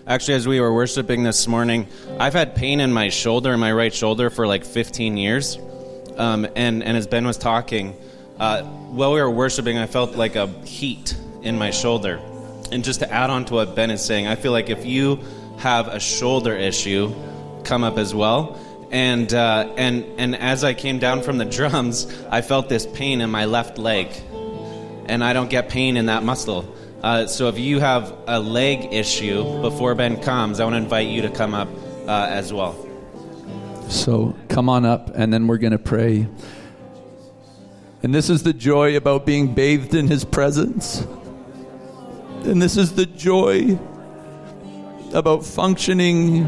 Actually, 0.07 0.35
as 0.35 0.49
we 0.49 0.61
were 0.61 0.75
worshiping 0.75 1.23
this 1.23 1.47
morning, 1.47 1.87
I've 2.19 2.33
had 2.33 2.57
pain 2.57 2.81
in 2.81 2.93
my 2.93 3.11
shoulder, 3.11 3.53
in 3.53 3.61
my 3.61 3.73
right 3.73 3.95
shoulder, 3.95 4.29
for 4.29 4.47
like 4.47 4.65
15 4.65 5.17
years. 5.17 5.59
Um, 6.17 6.47
and, 6.57 6.83
and 6.83 6.97
as 6.97 7.07
Ben 7.07 7.27
was 7.27 7.39
talking, 7.39 7.95
uh, 8.41 8.63
while 8.63 9.13
we 9.13 9.21
were 9.21 9.31
worshiping, 9.31 9.79
I 9.79 9.87
felt 9.87 10.17
like 10.17 10.35
a 10.35 10.49
heat 10.65 11.17
in 11.43 11.57
my 11.57 11.71
shoulder. 11.71 12.21
And 12.71 12.85
just 12.85 13.01
to 13.01 13.11
add 13.11 13.31
on 13.31 13.45
to 13.47 13.55
what 13.55 13.75
Ben 13.75 13.91
is 13.91 14.05
saying, 14.05 14.27
I 14.27 14.35
feel 14.35 14.53
like 14.53 14.71
if 14.71 14.85
you 14.85 15.21
have 15.59 15.89
a 15.89 16.01
shoulder 16.01 16.55
issue, 16.55 17.15
come 17.65 17.85
up 17.85 17.99
as 17.99 18.15
well. 18.15 18.59
And, 18.91 19.33
uh, 19.33 19.73
and, 19.77 20.05
and 20.19 20.37
as 20.37 20.65
I 20.65 20.75
came 20.75 20.99
down 20.99 21.23
from 21.23 21.39
the 21.39 21.45
drums, 21.45 22.07
I 22.31 22.41
felt 22.41 22.69
this 22.69 22.87
pain 22.87 23.21
in 23.21 23.31
my 23.31 23.45
left 23.45 23.79
leg. 23.79 24.09
And 25.07 25.25
I 25.25 25.33
don't 25.33 25.51
get 25.51 25.69
pain 25.69 25.97
in 25.97 26.07
that 26.07 26.23
muscle. 26.23 26.75
Uh, 27.03 27.27
so 27.27 27.49
if 27.49 27.59
you 27.59 27.81
have 27.81 28.13
a 28.27 28.41
leg 28.41 28.93
issue 28.93 29.63
before 29.63 29.95
Ben 29.95 30.21
comes, 30.21 30.61
I 30.61 30.65
want 30.65 30.75
to 30.75 30.79
invite 30.79 31.09
you 31.09 31.23
to 31.23 31.31
come 31.31 31.55
up 31.55 31.69
uh, 32.07 32.27
as 32.29 32.53
well. 32.53 32.85
So 33.89 34.37
come 34.49 34.69
on 34.69 34.85
up, 34.85 35.13
and 35.15 35.33
then 35.33 35.47
we're 35.47 35.59
going 35.59 35.73
to 35.73 35.79
pray. 35.79 36.27
And 38.03 38.15
this 38.15 38.29
is 38.31 38.43
the 38.43 38.53
joy 38.53 38.97
about 38.97 39.27
being 39.27 39.55
bathed 39.55 39.95
in 39.95 40.09
His 40.09 40.25
presence. 40.25 41.07
And 42.45 42.63
this 42.63 42.77
is 42.77 42.95
the 42.95 43.07
joy 43.07 43.79
about 45.13 45.45
functioning 45.45 46.47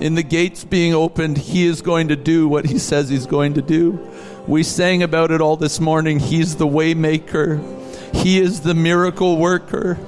in 0.00 0.14
the 0.14 0.22
gates 0.22 0.64
being 0.64 0.94
opened. 0.94 1.38
He 1.38 1.66
is 1.66 1.82
going 1.82 2.08
to 2.08 2.16
do 2.16 2.48
what 2.48 2.66
He 2.66 2.78
says 2.78 3.08
He's 3.08 3.26
going 3.26 3.54
to 3.54 3.62
do. 3.62 4.10
We 4.46 4.62
sang 4.62 5.02
about 5.02 5.30
it 5.30 5.40
all 5.40 5.56
this 5.56 5.80
morning. 5.80 6.18
He's 6.18 6.56
the 6.56 6.66
waymaker. 6.66 8.14
He 8.14 8.38
is 8.38 8.60
the 8.60 8.74
miracle 8.74 9.38
worker. 9.38 9.98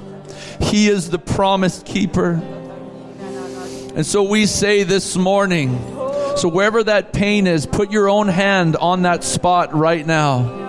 He 0.61 0.87
is 0.87 1.09
the 1.09 1.19
promise 1.19 1.83
keeper. 1.83 2.41
And 3.95 4.05
so 4.05 4.23
we 4.23 4.45
say 4.45 4.83
this 4.83 5.15
morning, 5.15 5.77
so 6.37 6.49
wherever 6.49 6.83
that 6.83 7.13
pain 7.13 7.47
is, 7.47 7.65
put 7.65 7.91
your 7.91 8.09
own 8.09 8.27
hand 8.27 8.75
on 8.75 9.01
that 9.03 9.23
spot 9.23 9.73
right 9.73 10.05
now. 10.05 10.65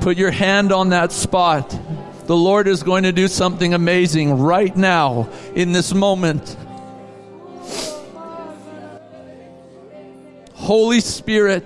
Put 0.00 0.16
your 0.16 0.30
hand 0.30 0.72
on 0.72 0.88
that 0.90 1.12
spot. 1.12 1.78
The 2.30 2.36
Lord 2.36 2.68
is 2.68 2.84
going 2.84 3.02
to 3.02 3.10
do 3.10 3.26
something 3.26 3.74
amazing 3.74 4.38
right 4.38 4.76
now 4.76 5.28
in 5.52 5.72
this 5.72 5.92
moment. 5.92 6.56
Holy 10.52 11.00
Spirit, 11.00 11.64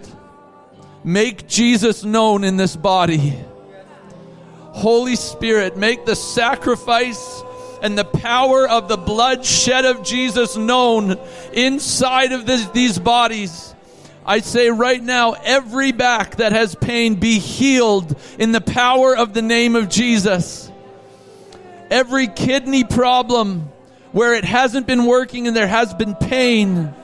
make 1.04 1.46
Jesus 1.46 2.02
known 2.02 2.44
in 2.44 2.56
this 2.56 2.76
body. 2.76 3.38
Holy 4.70 5.16
Spirit, 5.16 5.76
make 5.76 6.06
the 6.06 6.16
sacrifice 6.16 7.42
and 7.82 7.98
the 7.98 8.06
power 8.06 8.66
of 8.66 8.88
the 8.88 8.96
blood 8.96 9.44
shed 9.44 9.84
of 9.84 10.02
Jesus 10.02 10.56
known 10.56 11.18
inside 11.52 12.32
of 12.32 12.46
this, 12.46 12.66
these 12.70 12.98
bodies. 12.98 13.73
I 14.26 14.40
say 14.40 14.70
right 14.70 15.02
now, 15.02 15.32
every 15.32 15.92
back 15.92 16.36
that 16.36 16.52
has 16.52 16.74
pain 16.74 17.16
be 17.16 17.38
healed 17.38 18.16
in 18.38 18.52
the 18.52 18.60
power 18.60 19.16
of 19.16 19.34
the 19.34 19.42
name 19.42 19.76
of 19.76 19.88
Jesus. 19.88 20.70
Every 21.90 22.26
kidney 22.28 22.84
problem 22.84 23.70
where 24.12 24.34
it 24.34 24.44
hasn't 24.44 24.86
been 24.86 25.06
working 25.06 25.46
and 25.46 25.56
there 25.56 25.66
has 25.66 25.92
been 25.94 26.14
pain 26.14 26.94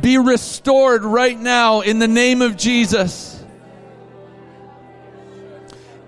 be 0.00 0.18
restored 0.18 1.04
right 1.04 1.38
now 1.38 1.82
in 1.82 1.98
the 1.98 2.08
name 2.08 2.42
of 2.42 2.56
Jesus 2.56 3.34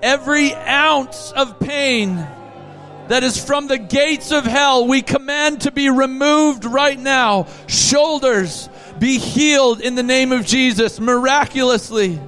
every 0.07 0.55
ounce 0.55 1.33
of 1.33 1.59
pain 1.59 2.15
that 3.09 3.25
is 3.25 3.43
from 3.43 3.67
the 3.67 3.79
gates 3.79 4.31
of 4.31 4.45
hell, 4.45 4.87
we 4.87 5.03
command 5.03 5.63
to 5.63 5.73
be 5.73 5.91
removed 5.91 6.65
right 6.65 6.99
now. 6.99 7.47
Shoulders 7.67 8.69
be 8.99 9.19
healed 9.19 9.81
in 9.81 9.95
the 9.95 10.03
name 10.03 10.33
of 10.33 10.47
Jesus 10.47 10.99
miraculously. 10.99 12.19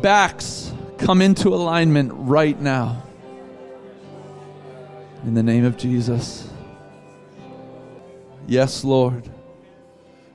Backs 0.00 0.72
come 0.98 1.22
into 1.22 1.48
alignment 1.48 2.12
right 2.14 2.58
now. 2.60 3.02
In 5.24 5.34
the 5.34 5.42
name 5.42 5.64
of 5.64 5.76
Jesus. 5.76 6.48
Yes, 8.46 8.84
Lord. 8.84 9.28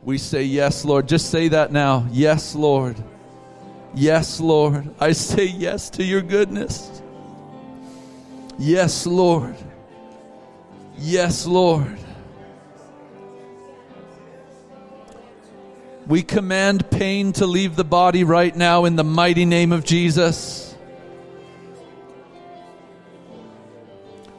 We 0.03 0.17
say, 0.17 0.43
Yes, 0.43 0.83
Lord. 0.83 1.07
Just 1.07 1.29
say 1.29 1.47
that 1.49 1.71
now. 1.71 2.07
Yes, 2.11 2.55
Lord. 2.55 3.01
Yes, 3.93 4.39
Lord. 4.39 4.89
I 4.99 5.11
say 5.11 5.45
yes 5.45 5.89
to 5.91 6.03
your 6.03 6.21
goodness. 6.21 7.01
Yes, 8.57 9.05
Lord. 9.05 9.55
Yes, 10.97 11.45
Lord. 11.45 11.97
We 16.07 16.23
command 16.23 16.89
pain 16.89 17.31
to 17.33 17.45
leave 17.45 17.75
the 17.75 17.83
body 17.83 18.23
right 18.23 18.55
now 18.55 18.85
in 18.85 18.95
the 18.95 19.03
mighty 19.03 19.45
name 19.45 19.71
of 19.71 19.85
Jesus. 19.85 20.75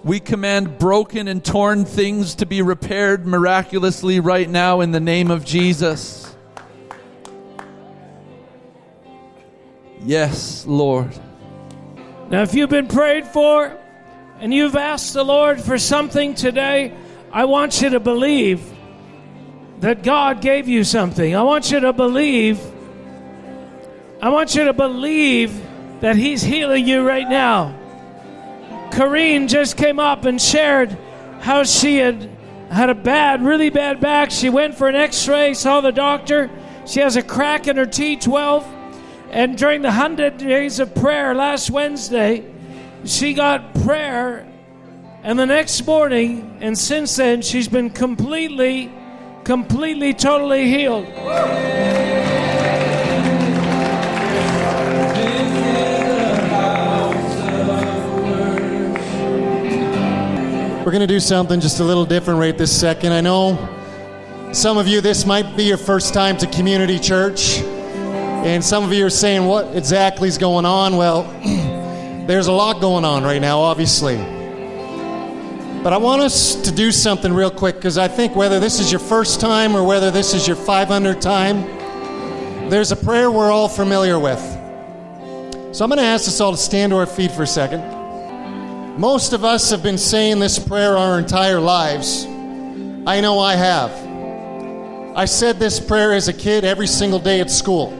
We 0.04 0.18
command 0.18 0.78
broken 0.78 1.28
and 1.28 1.44
torn 1.44 1.84
things 1.84 2.34
to 2.36 2.46
be 2.46 2.60
repaired 2.60 3.24
miraculously 3.24 4.18
right 4.18 4.50
now 4.50 4.80
in 4.80 4.90
the 4.90 4.98
name 4.98 5.30
of 5.30 5.44
Jesus. 5.44 6.34
Yes, 10.04 10.66
Lord. 10.66 11.12
Now, 12.28 12.42
if 12.42 12.54
you've 12.54 12.70
been 12.70 12.88
prayed 12.88 13.26
for 13.28 13.78
and 14.40 14.52
you've 14.52 14.74
asked 14.74 15.14
the 15.14 15.24
Lord 15.24 15.60
for 15.60 15.78
something 15.78 16.34
today, 16.34 16.92
I 17.30 17.44
want 17.44 17.80
you 17.80 17.90
to 17.90 18.00
believe 18.00 18.71
that 19.82 20.04
God 20.04 20.40
gave 20.40 20.68
you 20.68 20.84
something. 20.84 21.34
I 21.34 21.42
want 21.42 21.72
you 21.72 21.80
to 21.80 21.92
believe. 21.92 22.60
I 24.22 24.28
want 24.28 24.54
you 24.54 24.64
to 24.66 24.72
believe 24.72 25.60
that 26.00 26.14
He's 26.14 26.40
healing 26.40 26.86
you 26.86 27.02
right 27.02 27.28
now. 27.28 27.78
Corrine 28.92 29.48
just 29.48 29.76
came 29.76 29.98
up 29.98 30.24
and 30.24 30.40
shared 30.40 30.96
how 31.40 31.64
she 31.64 31.96
had 31.96 32.30
had 32.70 32.90
a 32.90 32.94
bad, 32.94 33.44
really 33.44 33.70
bad 33.70 33.98
back. 34.00 34.30
She 34.30 34.50
went 34.50 34.76
for 34.76 34.88
an 34.88 34.94
x 34.94 35.26
ray, 35.26 35.52
saw 35.52 35.80
the 35.80 35.90
doctor. 35.90 36.48
She 36.86 37.00
has 37.00 37.16
a 37.16 37.22
crack 37.22 37.66
in 37.66 37.76
her 37.76 37.84
T12. 37.84 38.64
And 39.30 39.58
during 39.58 39.82
the 39.82 39.88
100 39.88 40.38
days 40.38 40.78
of 40.78 40.94
prayer 40.94 41.34
last 41.34 41.70
Wednesday, 41.70 42.44
she 43.04 43.34
got 43.34 43.74
prayer. 43.82 44.46
And 45.24 45.36
the 45.36 45.46
next 45.46 45.84
morning, 45.84 46.58
and 46.60 46.78
since 46.78 47.16
then, 47.16 47.42
she's 47.42 47.66
been 47.66 47.90
completely, 47.90 48.92
completely, 49.44 50.14
totally 50.14 50.68
healed. 50.68 51.06
We're 60.84 60.90
going 60.90 61.00
to 61.00 61.06
do 61.06 61.20
something 61.20 61.60
just 61.60 61.80
a 61.80 61.84
little 61.84 62.04
different 62.04 62.40
right 62.40 62.56
this 62.56 62.78
second. 62.78 63.12
I 63.12 63.20
know 63.20 63.68
some 64.52 64.78
of 64.78 64.88
you, 64.88 65.00
this 65.00 65.24
might 65.24 65.56
be 65.56 65.64
your 65.64 65.76
first 65.76 66.12
time 66.12 66.36
to 66.38 66.46
community 66.46 66.98
church. 66.98 67.58
And 67.60 68.62
some 68.62 68.82
of 68.82 68.92
you 68.92 69.06
are 69.06 69.10
saying, 69.10 69.46
what 69.46 69.76
exactly 69.76 70.28
is 70.28 70.38
going 70.38 70.66
on? 70.66 70.96
Well, 70.96 71.22
there's 72.26 72.48
a 72.48 72.52
lot 72.52 72.80
going 72.80 73.04
on 73.04 73.22
right 73.22 73.40
now, 73.40 73.60
obviously. 73.60 74.41
But 75.82 75.92
I 75.92 75.96
want 75.96 76.22
us 76.22 76.54
to 76.62 76.70
do 76.70 76.92
something 76.92 77.32
real 77.32 77.50
quick 77.50 77.74
because 77.74 77.98
I 77.98 78.06
think 78.06 78.36
whether 78.36 78.60
this 78.60 78.78
is 78.78 78.92
your 78.92 79.00
first 79.00 79.40
time 79.40 79.74
or 79.74 79.82
whether 79.82 80.12
this 80.12 80.32
is 80.32 80.46
your 80.46 80.56
500th 80.56 81.20
time, 81.20 82.70
there's 82.70 82.92
a 82.92 82.96
prayer 82.96 83.32
we're 83.32 83.50
all 83.50 83.68
familiar 83.68 84.16
with. 84.16 84.38
So 85.74 85.84
I'm 85.84 85.90
going 85.90 85.98
to 85.98 86.04
ask 86.04 86.28
us 86.28 86.40
all 86.40 86.52
to 86.52 86.56
stand 86.56 86.92
to 86.92 86.98
our 86.98 87.06
feet 87.06 87.32
for 87.32 87.42
a 87.42 87.46
second. 87.48 87.80
Most 88.96 89.32
of 89.32 89.44
us 89.44 89.70
have 89.70 89.82
been 89.82 89.98
saying 89.98 90.38
this 90.38 90.56
prayer 90.56 90.96
our 90.96 91.18
entire 91.18 91.58
lives. 91.58 92.26
I 92.26 93.20
know 93.20 93.40
I 93.40 93.56
have. 93.56 93.90
I 95.16 95.24
said 95.24 95.58
this 95.58 95.80
prayer 95.80 96.12
as 96.12 96.28
a 96.28 96.32
kid 96.32 96.64
every 96.64 96.86
single 96.86 97.18
day 97.18 97.40
at 97.40 97.50
school. 97.50 97.90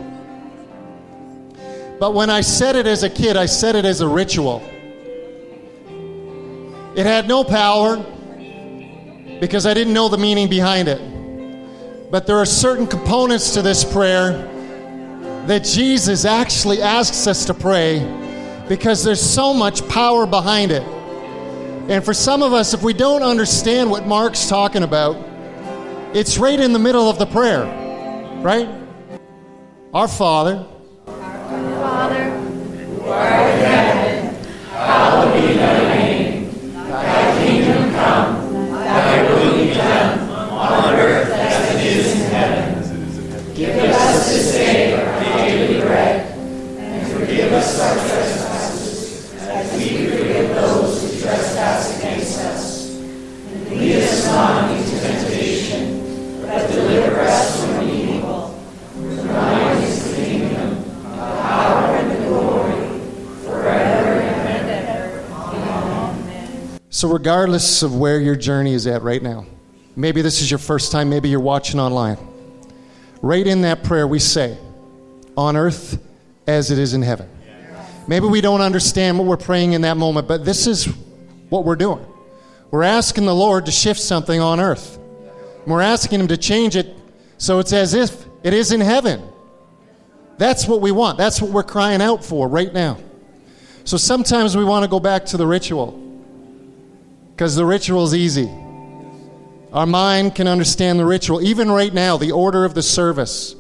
But 1.99 2.15
when 2.15 2.31
I 2.31 2.43
said 2.43 2.77
it 2.77 2.87
as 2.87 3.03
a 3.03 3.11
kid, 3.11 3.37
I 3.37 3.47
said 3.47 3.75
it 3.75 3.85
as 3.85 4.03
a 4.03 4.07
ritual. 4.07 4.63
It 6.95 7.07
had 7.07 7.27
no 7.27 7.43
power 7.43 7.97
because 9.41 9.67
I 9.67 9.75
didn't 9.75 9.95
know 9.95 10.09
the 10.09 10.19
meaning 10.19 10.49
behind 10.49 10.89
it. 10.89 11.01
But 12.11 12.27
there 12.27 12.37
are 12.37 12.47
certain 12.47 12.87
components 12.87 13.55
to 13.55 13.63
this 13.63 13.85
prayer 13.85 14.33
that 15.47 15.65
Jesus 15.65 16.25
actually 16.25 16.83
asks 16.83 17.27
us 17.27 17.47
to 17.47 17.55
pray 17.55 18.01
because 18.69 19.03
there's 19.03 19.23
so 19.23 19.53
much 19.53 19.87
power 19.89 20.27
behind 20.27 20.71
it. 20.71 20.83
And 21.89 22.05
for 22.05 22.15
some 22.15 22.43
of 22.43 22.53
us, 22.53 22.75
if 22.75 22.83
we 22.83 22.93
don't 22.93 23.23
understand 23.23 23.91
what 23.91 24.07
Mark's 24.07 24.49
talking 24.49 24.83
about, 24.83 25.17
it's 26.15 26.39
right 26.39 26.61
in 26.61 26.73
the 26.73 26.79
middle 26.79 27.09
of 27.09 27.19
the 27.19 27.27
prayer, 27.27 27.65
right? 28.43 28.69
Our 29.93 30.07
Father, 30.07 30.67
Father, 31.07 32.22
regardless 67.23 67.85
of 67.85 67.95
where 67.95 68.19
your 68.19 68.35
journey 68.35 68.75
is 68.75 68.85
at 68.89 69.01
right 69.03 69.23
now, 69.23 69.47
maybe 69.95 70.23
this 70.23 70.43
is 70.43 70.51
your 70.51 70.59
first 70.59 70.91
time, 70.91 71.09
maybe 71.09 71.29
you're 71.29 71.39
watching 71.39 71.79
online. 71.79 72.19
Right 73.21 73.47
in 73.47 73.63
that 73.63 73.85
prayer, 73.85 74.09
we 74.09 74.19
say, 74.19 74.59
on 75.37 75.57
earth 75.57 76.05
as 76.49 76.73
it 76.73 76.81
is 76.81 76.95
in 76.95 77.03
heaven. 77.03 77.29
Maybe 78.09 78.27
we 78.27 78.41
don't 78.41 78.61
understand 78.61 79.21
what 79.21 79.29
we're 79.29 79.37
praying 79.37 79.75
in 79.75 79.83
that 79.83 79.97
moment, 79.97 80.27
but 80.27 80.45
this 80.45 80.67
is 80.67 80.87
what 81.49 81.65
we're 81.65 81.77
doing. 81.77 82.05
We're 82.73 82.83
asking 82.83 83.27
the 83.27 83.35
Lord 83.37 83.67
to 83.67 83.71
shift 83.71 84.01
something 84.01 84.41
on 84.41 84.59
earth. 84.59 84.99
We're 85.65 85.81
asking 85.81 86.19
Him 86.19 86.27
to 86.27 86.37
change 86.37 86.75
it 86.75 86.93
so 87.39 87.61
it's 87.61 87.73
as 87.73 87.95
if 87.95 88.27
it 88.43 88.53
is 88.53 88.73
in 88.73 88.81
heaven. 88.81 89.23
That's 90.39 90.67
what 90.67 90.81
we 90.81 90.91
want. 90.91 91.19
That's 91.19 91.41
what 91.41 91.53
we're 91.53 91.63
crying 91.63 92.03
out 92.03 92.25
for 92.25 92.49
right 92.49 92.73
now. 92.73 92.99
So 93.85 93.97
sometimes 93.97 94.57
we 94.57 94.65
want 94.65 94.83
to 94.83 94.89
go 94.89 94.99
back 94.99 95.25
to 95.27 95.37
the 95.37 95.47
ritual 95.47 96.02
because 97.43 97.57
the 97.57 97.67
ritual 97.67 98.05
is 98.05 98.15
easy. 98.15 98.49
Our 99.73 99.85
mind 99.85 100.37
can 100.37 100.47
understand 100.47 101.01
the 101.01 101.05
ritual. 101.05 101.43
Even 101.43 101.69
right 101.69 101.93
now, 101.93 102.17
the 102.17 102.31
order 102.31 102.65
of 102.65 102.75
the 102.75 102.85
service, 102.85 103.57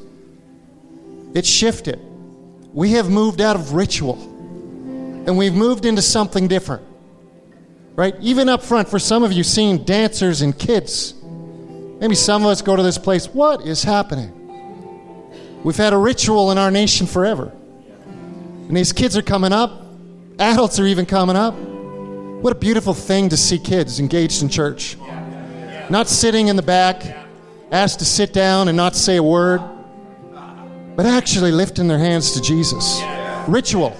it's 1.34 1.48
shifted. 1.48 1.98
We 2.72 2.92
have 2.92 3.10
moved 3.10 3.40
out 3.40 3.56
of 3.56 3.72
ritual 3.72 4.22
and 5.26 5.36
we've 5.36 5.54
moved 5.54 5.84
into 5.84 6.00
something 6.00 6.46
different. 6.46 6.84
Right? 7.96 8.14
Even 8.20 8.48
up 8.48 8.62
front, 8.62 8.88
for 8.88 9.00
some 9.00 9.24
of 9.24 9.32
you, 9.32 9.42
seeing 9.42 9.82
dancers 9.82 10.42
and 10.42 10.56
kids. 10.56 11.14
Maybe 11.20 12.14
some 12.14 12.44
of 12.44 12.50
us 12.50 12.62
go 12.62 12.76
to 12.76 12.84
this 12.84 12.98
place. 12.98 13.26
What 13.26 13.66
is 13.66 13.82
happening? 13.82 15.60
We've 15.64 15.76
had 15.76 15.92
a 15.92 15.98
ritual 15.98 16.52
in 16.52 16.58
our 16.58 16.70
nation 16.70 17.08
forever. 17.08 17.50
And 18.06 18.76
these 18.76 18.92
kids 18.92 19.16
are 19.16 19.22
coming 19.22 19.52
up, 19.52 19.72
adults 20.38 20.78
are 20.78 20.86
even 20.86 21.04
coming 21.04 21.34
up. 21.34 21.71
What 22.42 22.52
a 22.52 22.59
beautiful 22.59 22.92
thing 22.92 23.28
to 23.28 23.37
see 23.37 23.57
kids 23.57 24.00
engaged 24.00 24.42
in 24.42 24.48
church. 24.48 24.96
Not 25.88 26.09
sitting 26.09 26.48
in 26.48 26.57
the 26.57 26.62
back, 26.62 27.16
asked 27.70 28.00
to 28.00 28.05
sit 28.05 28.33
down 28.33 28.66
and 28.66 28.76
not 28.76 28.96
say 28.96 29.18
a 29.18 29.22
word, 29.22 29.61
but 30.96 31.07
actually 31.07 31.52
lifting 31.52 31.87
their 31.87 32.00
hands 32.00 32.33
to 32.33 32.40
Jesus. 32.40 33.00
Ritual. 33.46 33.96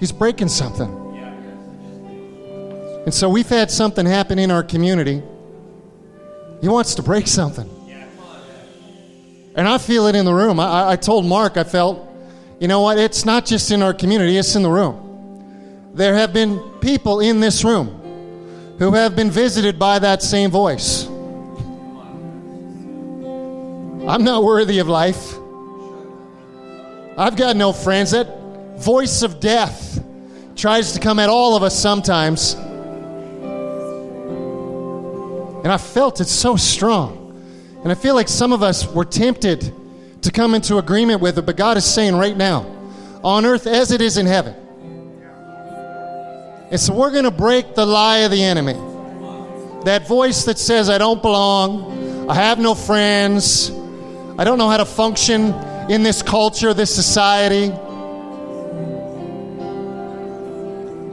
He's 0.00 0.10
breaking 0.10 0.48
something. 0.48 0.90
And 3.04 3.14
so 3.14 3.28
we've 3.28 3.48
had 3.48 3.70
something 3.70 4.04
happen 4.04 4.40
in 4.40 4.50
our 4.50 4.64
community. 4.64 5.22
He 6.60 6.66
wants 6.66 6.96
to 6.96 7.02
break 7.04 7.28
something. 7.28 7.70
And 9.54 9.68
I 9.68 9.78
feel 9.78 10.08
it 10.08 10.16
in 10.16 10.24
the 10.24 10.34
room. 10.34 10.58
I, 10.58 10.90
I 10.90 10.96
told 10.96 11.24
Mark, 11.24 11.56
I 11.56 11.62
felt, 11.62 12.04
you 12.58 12.66
know 12.66 12.80
what? 12.80 12.98
It's 12.98 13.24
not 13.24 13.46
just 13.46 13.70
in 13.70 13.80
our 13.80 13.94
community, 13.94 14.36
it's 14.36 14.56
in 14.56 14.64
the 14.64 14.70
room. 14.70 15.06
There 15.92 16.14
have 16.14 16.32
been 16.32 16.60
people 16.80 17.20
in 17.20 17.40
this 17.40 17.64
room 17.64 17.88
who 18.78 18.92
have 18.92 19.16
been 19.16 19.30
visited 19.30 19.78
by 19.78 19.98
that 19.98 20.22
same 20.22 20.50
voice. 20.50 21.06
I'm 24.08 24.24
not 24.24 24.42
worthy 24.42 24.78
of 24.78 24.88
life. 24.88 25.34
I've 27.18 27.36
got 27.36 27.56
no 27.56 27.72
friends. 27.72 28.12
That 28.12 28.78
voice 28.78 29.22
of 29.22 29.40
death 29.40 30.02
tries 30.56 30.92
to 30.92 31.00
come 31.00 31.18
at 31.18 31.28
all 31.28 31.56
of 31.56 31.62
us 31.62 31.78
sometimes. 31.78 32.54
And 35.62 35.68
I 35.68 35.76
felt 35.76 36.20
it 36.20 36.28
so 36.28 36.56
strong. 36.56 37.18
And 37.82 37.92
I 37.92 37.94
feel 37.94 38.14
like 38.14 38.28
some 38.28 38.52
of 38.52 38.62
us 38.62 38.86
were 38.86 39.04
tempted 39.04 39.74
to 40.22 40.30
come 40.30 40.54
into 40.54 40.78
agreement 40.78 41.20
with 41.20 41.36
it, 41.38 41.42
but 41.42 41.56
God 41.56 41.76
is 41.76 41.84
saying 41.84 42.14
right 42.14 42.36
now, 42.36 42.64
on 43.22 43.44
earth 43.44 43.66
as 43.66 43.90
it 43.90 44.00
is 44.00 44.16
in 44.16 44.26
heaven. 44.26 44.54
And 46.70 46.78
so 46.78 46.94
we're 46.94 47.10
going 47.10 47.24
to 47.24 47.32
break 47.32 47.74
the 47.74 47.84
lie 47.84 48.18
of 48.18 48.30
the 48.30 48.42
enemy. 48.42 48.74
That 49.84 50.06
voice 50.06 50.44
that 50.44 50.58
says, 50.58 50.88
I 50.88 50.98
don't 50.98 51.20
belong, 51.20 52.28
I 52.30 52.34
have 52.34 52.58
no 52.58 52.74
friends, 52.74 53.70
I 54.38 54.44
don't 54.44 54.56
know 54.56 54.68
how 54.68 54.76
to 54.76 54.84
function 54.84 55.52
in 55.90 56.04
this 56.04 56.22
culture, 56.22 56.72
this 56.72 56.94
society. 56.94 57.72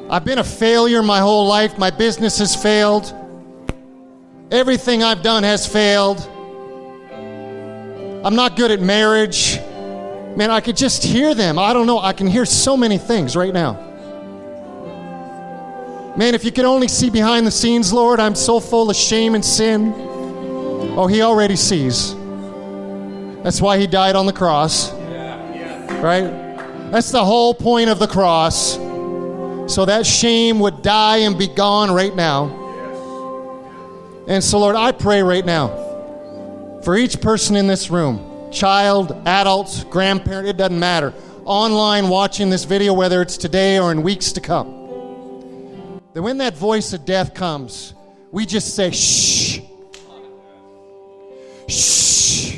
I've 0.09 0.23
been 0.23 0.37
a 0.37 0.43
failure 0.43 1.01
my 1.01 1.19
whole 1.19 1.47
life. 1.47 1.77
My 1.77 1.89
business 1.89 2.37
has 2.37 2.55
failed. 2.55 3.13
Everything 4.51 5.03
I've 5.03 5.23
done 5.23 5.43
has 5.43 5.65
failed. 5.65 6.19
I'm 8.23 8.35
not 8.35 8.55
good 8.55 8.71
at 8.71 8.79
marriage. 8.79 9.57
Man, 10.37 10.51
I 10.51 10.61
could 10.61 10.77
just 10.77 11.03
hear 11.03 11.33
them. 11.33 11.57
I 11.57 11.73
don't 11.73 11.87
know. 11.87 11.99
I 11.99 12.13
can 12.13 12.27
hear 12.27 12.45
so 12.45 12.77
many 12.77 12.97
things 12.97 13.35
right 13.35 13.53
now. 13.53 13.86
Man, 16.17 16.33
if 16.33 16.43
you 16.43 16.51
could 16.51 16.65
only 16.65 16.87
see 16.87 17.11
behind 17.11 17.45
the 17.45 17.51
scenes, 17.51 17.93
Lord, 17.93 18.19
I'm 18.19 18.33
so 18.33 18.59
full 18.59 18.89
of 18.89 18.95
shame 18.95 19.35
and 19.35 19.45
sin. 19.45 19.93
Oh, 19.95 21.05
He 21.05 21.21
already 21.21 21.55
sees. 21.55 22.15
That's 23.43 23.61
why 23.61 23.77
He 23.77 23.85
died 23.85 24.15
on 24.15 24.25
the 24.25 24.33
cross. 24.33 24.91
Right? 24.91 26.23
That's 26.91 27.11
the 27.11 27.23
whole 27.23 27.53
point 27.53 27.91
of 27.91 27.99
the 27.99 28.07
cross. 28.07 28.77
So 29.71 29.85
that 29.85 30.07
shame 30.07 30.59
would 30.59 30.81
die 30.81 31.17
and 31.17 31.37
be 31.37 31.47
gone 31.47 31.91
right 31.91 32.15
now. 32.15 32.65
And 34.27 34.43
so, 34.43 34.57
Lord, 34.57 34.75
I 34.75 34.93
pray 34.93 35.21
right 35.21 35.45
now 35.45 36.79
for 36.81 36.97
each 36.97 37.21
person 37.21 37.55
in 37.55 37.67
this 37.67 37.91
room 37.91 38.49
child, 38.51 39.11
adult, 39.27 39.85
grandparent, 39.91 40.47
it 40.47 40.57
doesn't 40.57 40.79
matter. 40.79 41.13
Online 41.45 42.09
watching 42.09 42.49
this 42.49 42.63
video, 42.63 42.91
whether 42.91 43.21
it's 43.21 43.37
today 43.37 43.77
or 43.77 43.91
in 43.91 44.01
weeks 44.01 44.31
to 44.31 44.41
come 44.41 44.76
that 46.17 46.23
when 46.23 46.39
that 46.39 46.57
voice 46.57 46.93
of 46.93 47.05
death 47.05 47.35
comes, 47.35 47.93
we 48.31 48.43
just 48.47 48.73
say, 48.73 48.89
shh. 48.89 49.59
Shh. 51.69 52.57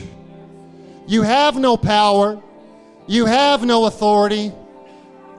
You 1.06 1.24
have 1.24 1.58
no 1.58 1.76
power. 1.76 2.42
You 3.06 3.26
have 3.26 3.66
no 3.66 3.84
authority. 3.84 4.54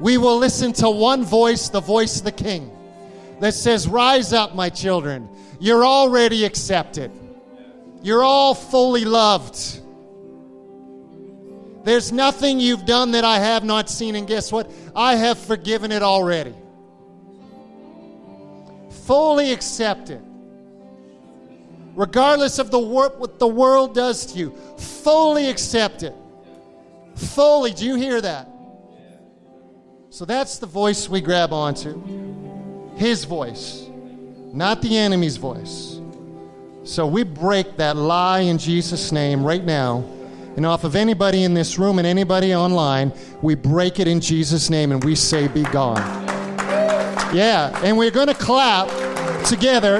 We 0.00 0.18
will 0.18 0.37
listen 0.37 0.74
to 0.74 0.90
one 0.90 1.24
voice, 1.24 1.70
the 1.70 1.80
voice 1.80 2.18
of 2.18 2.24
the 2.24 2.33
King, 2.33 2.70
that 3.40 3.54
says, 3.54 3.88
Rise 3.88 4.35
up, 4.35 4.54
my 4.54 4.68
children. 4.68 5.26
You're 5.59 5.87
already 5.87 6.44
accepted. 6.44 7.11
You're 8.02 8.22
all 8.22 8.52
fully 8.54 9.06
loved. 9.06 9.80
There's 11.85 12.12
nothing 12.12 12.61
you've 12.61 12.85
done 12.85 13.12
that 13.12 13.24
I 13.24 13.38
have 13.38 13.64
not 13.64 13.88
seen, 13.88 14.14
and 14.14 14.28
guess 14.28 14.52
what? 14.52 14.70
I 14.94 15.16
have 15.16 15.38
forgiven 15.38 15.90
it 15.90 16.02
already 16.02 16.54
fully 19.11 19.51
accept 19.51 20.09
it. 20.09 20.23
Regardless 21.96 22.61
of 22.61 22.70
the 22.70 22.79
what 22.79 23.40
the 23.40 23.49
world 23.49 23.92
does 23.92 24.25
to 24.27 24.38
you, 24.38 24.53
fully 24.79 25.51
accept 25.51 26.05
it. 26.05 26.14
Fully. 27.16 27.73
Do 27.73 27.87
you 27.87 27.96
hear 27.96 28.20
that? 28.20 28.49
So 30.11 30.25
that's 30.25 30.59
the 30.59 30.66
voice 30.66 31.09
we 31.09 31.20
grab 31.20 31.53
onto. 31.53 32.01
His 32.94 33.25
voice, 33.25 33.88
not 34.53 34.81
the 34.81 34.96
enemy's 34.96 35.38
voice. 35.38 36.01
So 36.85 37.05
we 37.05 37.25
break 37.25 37.79
that 37.79 37.96
lie 37.96 38.40
in 38.40 38.59
Jesus' 38.59 39.11
name 39.11 39.42
right 39.42 39.64
now. 39.64 40.05
And 40.57 40.64
off 40.64 40.85
of 40.85 40.94
anybody 40.94 41.42
in 41.42 41.53
this 41.53 41.81
room 41.81 41.99
and 41.99 42.07
anybody 42.07 42.55
online, 42.55 43.12
we 43.42 43.57
break 43.57 43.99
it 43.99 44.07
in 44.07 44.20
Jesus' 44.20 44.70
name 44.70 44.92
and 44.92 45.03
we 45.03 45.16
say, 45.16 45.49
Be 45.49 45.64
gone. 45.64 46.39
Yeah, 47.33 47.81
and 47.85 47.97
we're 47.97 48.11
going 48.11 48.27
to 48.27 48.35
clap 48.35 48.88
together 49.45 49.99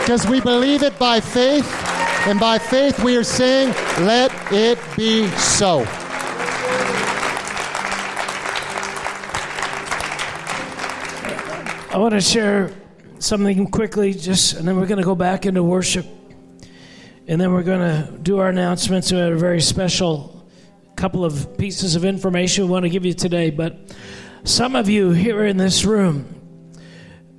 because 0.00 0.26
we 0.28 0.40
believe 0.40 0.82
it 0.82 0.98
by 0.98 1.20
faith, 1.20 1.68
and 2.26 2.38
by 2.38 2.58
faith 2.58 3.02
we 3.02 3.16
are 3.16 3.24
saying, 3.24 3.70
Let 4.04 4.32
it 4.52 4.78
be 4.96 5.26
so. 5.28 5.84
I 11.92 11.98
want 11.98 12.14
to 12.14 12.20
share 12.20 12.70
something 13.18 13.66
quickly, 13.66 14.14
just, 14.14 14.54
and 14.54 14.68
then 14.68 14.76
we're 14.76 14.86
going 14.86 14.98
to 14.98 15.04
go 15.04 15.16
back 15.16 15.46
into 15.46 15.64
worship. 15.64 16.06
And 17.26 17.40
then 17.40 17.52
we're 17.52 17.64
going 17.64 17.80
to 17.80 18.18
do 18.18 18.38
our 18.38 18.48
announcements. 18.48 19.10
We 19.10 19.18
have 19.18 19.32
a 19.32 19.36
very 19.36 19.60
special 19.60 20.46
couple 20.94 21.24
of 21.24 21.56
pieces 21.58 21.96
of 21.96 22.04
information 22.04 22.64
we 22.64 22.70
want 22.70 22.84
to 22.84 22.90
give 22.90 23.04
you 23.04 23.14
today. 23.14 23.50
But 23.50 23.94
some 24.44 24.74
of 24.74 24.88
you 24.88 25.10
here 25.10 25.44
in 25.44 25.56
this 25.56 25.84
room, 25.84 26.40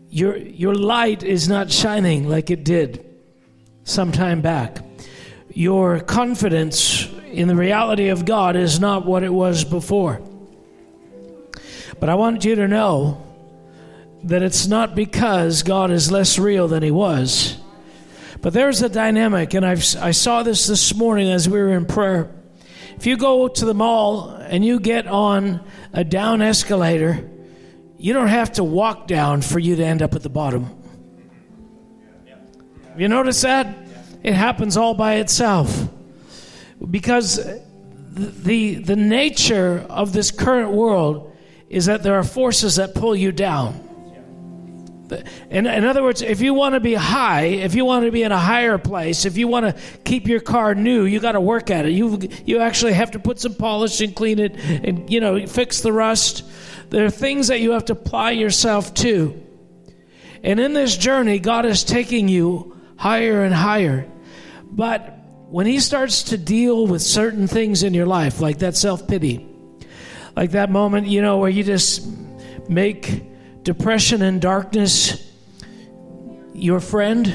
your, 0.09 0.37
your 0.37 0.75
light 0.75 1.23
is 1.23 1.47
not 1.47 1.71
shining 1.71 2.27
like 2.27 2.49
it 2.49 2.63
did 2.63 3.05
some 3.83 4.11
time 4.11 4.41
back. 4.41 4.77
Your 5.49 5.99
confidence 5.99 7.07
in 7.31 7.47
the 7.47 7.55
reality 7.55 8.09
of 8.09 8.25
God 8.25 8.55
is 8.55 8.79
not 8.79 9.05
what 9.05 9.23
it 9.23 9.33
was 9.33 9.63
before. 9.63 10.21
But 11.99 12.09
I 12.09 12.15
want 12.15 12.45
you 12.45 12.55
to 12.55 12.67
know 12.67 13.25
that 14.23 14.43
it's 14.43 14.67
not 14.67 14.95
because 14.95 15.63
God 15.63 15.91
is 15.91 16.11
less 16.11 16.37
real 16.37 16.67
than 16.67 16.83
He 16.83 16.91
was. 16.91 17.57
But 18.41 18.53
there's 18.53 18.81
a 18.81 18.89
dynamic, 18.89 19.53
and 19.53 19.65
I've, 19.65 19.83
I 19.97 20.11
saw 20.11 20.43
this 20.43 20.67
this 20.67 20.95
morning 20.95 21.31
as 21.31 21.47
we 21.47 21.59
were 21.59 21.73
in 21.73 21.85
prayer. 21.85 22.29
If 23.01 23.07
you 23.07 23.17
go 23.17 23.47
to 23.47 23.65
the 23.65 23.73
mall 23.73 24.29
and 24.29 24.63
you 24.63 24.79
get 24.79 25.07
on 25.07 25.65
a 25.91 26.03
down 26.03 26.43
escalator, 26.43 27.27
you 27.97 28.13
don't 28.13 28.27
have 28.27 28.51
to 28.53 28.63
walk 28.63 29.07
down 29.07 29.41
for 29.41 29.57
you 29.57 29.75
to 29.75 29.83
end 29.83 30.03
up 30.03 30.13
at 30.13 30.21
the 30.21 30.29
bottom. 30.29 30.69
You 32.95 33.07
notice 33.07 33.41
that? 33.41 33.75
It 34.21 34.35
happens 34.35 34.77
all 34.77 34.93
by 34.93 35.15
itself. 35.15 35.89
Because 36.91 37.43
the, 38.13 38.75
the 38.75 38.95
nature 38.95 39.83
of 39.89 40.13
this 40.13 40.29
current 40.29 40.69
world 40.69 41.35
is 41.69 41.87
that 41.87 42.03
there 42.03 42.19
are 42.19 42.23
forces 42.23 42.75
that 42.75 42.93
pull 42.93 43.15
you 43.15 43.31
down. 43.31 43.90
In, 45.49 45.65
in 45.67 45.85
other 45.85 46.03
words, 46.03 46.21
if 46.21 46.41
you 46.41 46.53
want 46.53 46.75
to 46.75 46.79
be 46.79 46.93
high, 46.93 47.43
if 47.43 47.75
you 47.75 47.85
want 47.85 48.05
to 48.05 48.11
be 48.11 48.23
in 48.23 48.31
a 48.31 48.37
higher 48.37 48.77
place, 48.77 49.25
if 49.25 49.37
you 49.37 49.47
want 49.47 49.65
to 49.65 49.81
keep 50.03 50.27
your 50.27 50.39
car 50.39 50.73
new, 50.75 51.05
you 51.05 51.19
got 51.19 51.33
to 51.33 51.41
work 51.41 51.69
at 51.69 51.85
it. 51.85 51.91
You 51.91 52.19
you 52.45 52.59
actually 52.59 52.93
have 52.93 53.11
to 53.11 53.19
put 53.19 53.39
some 53.39 53.55
polish 53.55 53.99
and 54.01 54.15
clean 54.15 54.39
it, 54.39 54.55
and 54.57 55.09
you 55.09 55.19
know 55.19 55.45
fix 55.47 55.81
the 55.81 55.91
rust. 55.91 56.43
There 56.89 57.05
are 57.05 57.09
things 57.09 57.47
that 57.47 57.59
you 57.59 57.71
have 57.71 57.85
to 57.85 57.93
apply 57.93 58.31
yourself 58.31 58.93
to, 58.95 59.41
and 60.43 60.59
in 60.59 60.73
this 60.73 60.95
journey, 60.95 61.39
God 61.39 61.65
is 61.65 61.83
taking 61.83 62.27
you 62.27 62.77
higher 62.97 63.43
and 63.43 63.53
higher. 63.53 64.09
But 64.63 65.17
when 65.49 65.65
He 65.65 65.79
starts 65.79 66.23
to 66.23 66.37
deal 66.37 66.87
with 66.87 67.01
certain 67.01 67.47
things 67.47 67.83
in 67.83 67.93
your 67.93 68.05
life, 68.07 68.39
like 68.39 68.59
that 68.59 68.77
self 68.77 69.07
pity, 69.07 69.47
like 70.35 70.51
that 70.51 70.69
moment, 70.69 71.07
you 71.07 71.21
know, 71.21 71.37
where 71.39 71.49
you 71.49 71.63
just 71.63 72.07
make 72.69 73.30
depression 73.63 74.21
and 74.21 74.41
darkness 74.41 75.31
your 76.53 76.79
friend, 76.79 77.33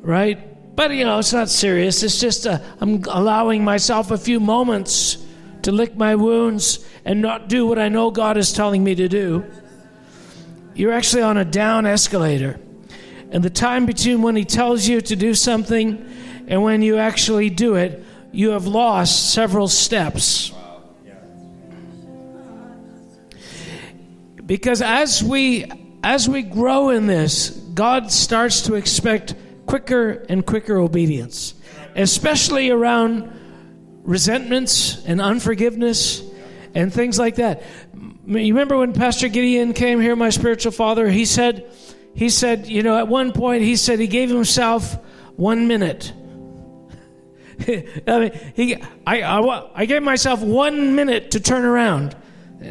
right? 0.00 0.76
But 0.76 0.90
you 0.92 1.04
know, 1.04 1.18
it's 1.18 1.32
not 1.32 1.48
serious. 1.48 2.02
It's 2.02 2.20
just 2.20 2.46
uh, 2.46 2.58
i 2.80 2.82
am 2.82 3.02
allowing 3.08 3.62
myself 3.62 4.10
a 4.10 4.18
few 4.18 4.40
moments 4.40 5.18
to 5.62 5.72
lick 5.72 5.96
my 5.96 6.14
wounds 6.14 6.84
and 7.04 7.22
not 7.22 7.48
do 7.48 7.66
what 7.66 7.78
I 7.78 7.88
know 7.88 8.10
God 8.10 8.36
is 8.36 8.52
telling 8.52 8.82
me 8.82 8.94
to 8.96 9.08
do. 9.08 9.44
You're 10.74 10.92
actually 10.92 11.22
on 11.22 11.36
a 11.36 11.44
down 11.44 11.86
escalator. 11.86 12.58
And 13.30 13.42
the 13.42 13.50
time 13.50 13.86
between 13.86 14.22
when 14.22 14.36
He 14.36 14.44
tells 14.44 14.86
you 14.86 15.00
to 15.02 15.16
do 15.16 15.34
something 15.34 16.04
and 16.48 16.62
when 16.62 16.82
you 16.82 16.98
actually 16.98 17.50
do 17.50 17.76
it, 17.76 18.04
you 18.32 18.50
have 18.50 18.66
lost 18.66 19.32
several 19.32 19.68
steps. 19.68 20.52
Because 24.46 24.82
as 24.82 25.22
we 25.22 25.66
as 26.02 26.28
we 26.28 26.42
grow 26.42 26.90
in 26.90 27.06
this, 27.06 27.50
God 27.50 28.12
starts 28.12 28.62
to 28.62 28.74
expect 28.74 29.34
quicker 29.66 30.24
and 30.28 30.44
quicker 30.44 30.76
obedience, 30.76 31.54
especially 31.96 32.70
around 32.70 33.32
resentments 34.02 35.02
and 35.06 35.20
unforgiveness 35.20 36.22
and 36.74 36.92
things 36.92 37.18
like 37.18 37.36
that. 37.36 37.62
You 38.26 38.54
remember 38.54 38.76
when 38.76 38.92
Pastor 38.92 39.28
Gideon 39.28 39.72
came 39.72 40.00
here, 40.00 40.14
my 40.14 40.30
spiritual 40.30 40.72
father, 40.72 41.08
he 41.08 41.24
said 41.24 41.70
he 42.14 42.28
said, 42.28 42.68
you 42.68 42.82
know, 42.82 42.96
at 42.96 43.08
one 43.08 43.32
point 43.32 43.62
he 43.62 43.76
said 43.76 43.98
he 43.98 44.06
gave 44.06 44.30
himself 44.30 44.96
1 45.36 45.66
minute. 45.66 46.12
I 48.06 48.18
mean, 48.18 48.40
he, 48.54 48.76
I, 49.06 49.22
I, 49.22 49.70
I 49.74 49.86
gave 49.86 50.02
myself 50.02 50.40
one 50.40 50.94
minute 50.94 51.32
to 51.32 51.40
turn 51.40 51.64
around, 51.64 52.16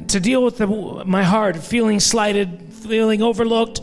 to 0.08 0.20
deal 0.20 0.44
with 0.44 0.58
the, 0.58 0.68
my 1.06 1.24
heart, 1.24 1.58
feeling 1.58 2.00
slighted, 2.00 2.74
feeling 2.74 3.22
overlooked. 3.22 3.82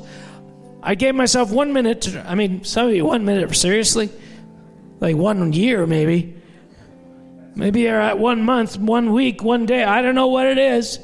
I 0.83 0.95
gave 0.95 1.15
myself 1.15 1.51
one 1.51 1.73
minute 1.73 2.03
to, 2.03 2.29
I 2.29 2.35
mean, 2.35 2.65
some 2.65 2.89
of 2.89 2.95
you, 2.95 3.05
one 3.05 3.25
minute, 3.25 3.55
seriously? 3.55 4.11
Like 4.99 5.17
one 5.17 5.53
year, 5.53 5.87
maybe. 5.87 6.37
Maybe 7.55 7.83
you're 7.83 8.01
at 8.01 8.19
one 8.19 8.43
month, 8.43 8.79
one 8.79 9.13
week, 9.13 9.43
one 9.43 9.67
day. 9.67 9.83
I 9.85 10.03
don't 10.03 10.15
know 10.15 10.29
what 10.29 10.47
it 10.47 10.59
is. 10.59 10.99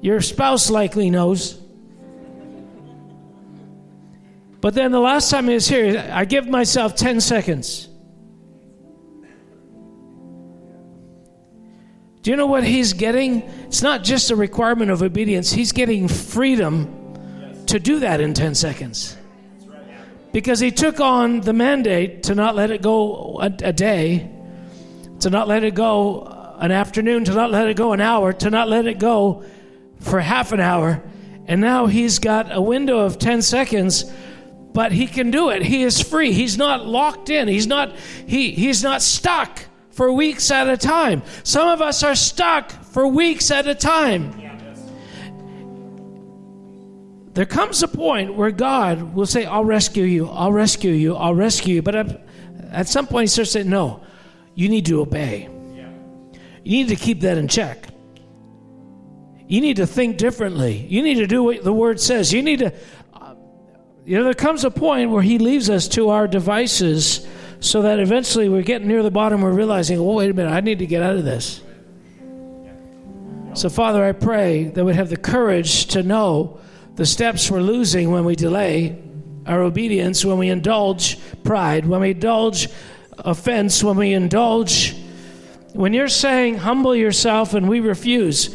Your 0.00 0.20
spouse 0.20 0.70
likely 0.70 1.10
knows. 1.10 1.60
But 4.60 4.74
then 4.74 4.90
the 4.90 5.00
last 5.00 5.30
time 5.30 5.48
he 5.48 5.54
was 5.54 5.68
here, 5.68 6.10
I 6.12 6.24
give 6.24 6.48
myself 6.48 6.96
10 6.96 7.20
seconds. 7.20 7.87
Do 12.28 12.32
you 12.32 12.36
know 12.36 12.46
what 12.46 12.62
he's 12.62 12.92
getting? 12.92 13.40
It's 13.68 13.80
not 13.80 14.04
just 14.04 14.30
a 14.30 14.36
requirement 14.36 14.90
of 14.90 15.02
obedience, 15.02 15.50
he's 15.50 15.72
getting 15.72 16.08
freedom 16.08 17.64
to 17.64 17.80
do 17.80 18.00
that 18.00 18.20
in 18.20 18.34
10 18.34 18.54
seconds. 18.54 19.16
Because 20.30 20.60
he 20.60 20.70
took 20.70 21.00
on 21.00 21.40
the 21.40 21.54
mandate 21.54 22.24
to 22.24 22.34
not 22.34 22.54
let 22.54 22.70
it 22.70 22.82
go 22.82 23.40
a, 23.40 23.46
a 23.64 23.72
day, 23.72 24.30
to 25.20 25.30
not 25.30 25.48
let 25.48 25.64
it 25.64 25.74
go 25.74 26.54
an 26.58 26.70
afternoon, 26.70 27.24
to 27.24 27.32
not 27.32 27.50
let 27.50 27.66
it 27.66 27.78
go 27.78 27.94
an 27.94 28.00
hour, 28.02 28.34
to 28.34 28.50
not 28.50 28.68
let 28.68 28.86
it 28.86 28.98
go 28.98 29.42
for 29.98 30.20
half 30.20 30.52
an 30.52 30.60
hour. 30.60 31.02
And 31.46 31.62
now 31.62 31.86
he's 31.86 32.18
got 32.18 32.54
a 32.54 32.60
window 32.60 32.98
of 32.98 33.18
10 33.18 33.40
seconds 33.40 34.04
but 34.74 34.92
he 34.92 35.06
can 35.06 35.30
do 35.30 35.48
it. 35.48 35.62
He 35.62 35.82
is 35.82 36.00
free. 36.02 36.32
He's 36.32 36.58
not 36.58 36.86
locked 36.86 37.30
in. 37.30 37.48
He's 37.48 37.66
not 37.66 37.96
he 38.26 38.52
he's 38.52 38.82
not 38.82 39.00
stuck 39.00 39.64
for 39.98 40.12
weeks 40.12 40.52
at 40.52 40.68
a 40.68 40.76
time. 40.76 41.24
Some 41.42 41.68
of 41.68 41.82
us 41.82 42.04
are 42.04 42.14
stuck 42.14 42.70
for 42.70 43.08
weeks 43.08 43.50
at 43.50 43.66
a 43.66 43.74
time. 43.74 44.30
There 47.32 47.44
comes 47.44 47.82
a 47.82 47.88
point 47.88 48.34
where 48.34 48.52
God 48.52 49.12
will 49.12 49.26
say, 49.26 49.44
I'll 49.44 49.64
rescue 49.64 50.04
you, 50.04 50.28
I'll 50.28 50.52
rescue 50.52 50.92
you, 50.92 51.16
I'll 51.16 51.34
rescue 51.34 51.74
you. 51.74 51.82
But 51.82 51.96
at, 52.70 52.86
some 52.86 53.08
point, 53.08 53.24
He 53.24 53.26
starts 53.26 53.50
saying, 53.50 53.68
No, 53.68 54.04
you 54.54 54.68
need 54.68 54.86
to 54.86 55.00
obey. 55.00 55.48
You 56.62 56.84
need 56.84 56.88
to 56.88 56.96
keep 56.96 57.22
that 57.22 57.36
in 57.36 57.48
check. 57.48 57.88
You 59.48 59.60
need 59.60 59.78
to 59.78 59.86
think 59.86 60.16
differently. 60.16 60.86
You 60.88 61.02
need 61.02 61.16
to 61.16 61.26
do 61.26 61.42
what 61.42 61.64
the 61.64 61.72
Word 61.72 61.98
says. 61.98 62.32
You 62.32 62.44
need 62.44 62.60
to 62.60 62.72
uh, 63.14 63.34
you 64.04 64.16
know, 64.16 64.22
there 64.22 64.34
comes 64.34 64.62
a 64.62 64.70
point 64.70 65.10
where 65.10 65.22
He 65.22 65.38
leaves 65.38 65.68
us 65.68 65.88
to 65.88 66.10
our 66.10 66.28
devices 66.28 67.26
so 67.60 67.82
that 67.82 67.98
eventually 67.98 68.48
we're 68.48 68.62
getting 68.62 68.88
near 68.88 69.02
the 69.02 69.10
bottom, 69.10 69.42
we're 69.42 69.52
realizing, 69.52 69.98
oh, 69.98 70.14
wait 70.14 70.30
a 70.30 70.34
minute, 70.34 70.50
I 70.50 70.60
need 70.60 70.78
to 70.78 70.86
get 70.86 71.02
out 71.02 71.16
of 71.16 71.24
this. 71.24 71.60
So, 73.54 73.68
Father, 73.68 74.04
I 74.04 74.12
pray 74.12 74.64
that 74.64 74.84
we'd 74.84 74.94
have 74.94 75.10
the 75.10 75.16
courage 75.16 75.86
to 75.86 76.02
know 76.02 76.60
the 76.94 77.06
steps 77.06 77.50
we're 77.50 77.60
losing 77.60 78.10
when 78.10 78.24
we 78.24 78.36
delay 78.36 79.02
our 79.46 79.62
obedience, 79.62 80.24
when 80.24 80.38
we 80.38 80.48
indulge 80.48 81.18
pride, 81.42 81.86
when 81.86 82.00
we 82.00 82.10
indulge 82.10 82.68
offense, 83.18 83.82
when 83.82 83.96
we 83.96 84.12
indulge. 84.12 84.94
When 85.72 85.92
you're 85.92 86.08
saying, 86.08 86.58
humble 86.58 86.94
yourself, 86.94 87.54
and 87.54 87.68
we 87.68 87.80
refuse, 87.80 88.54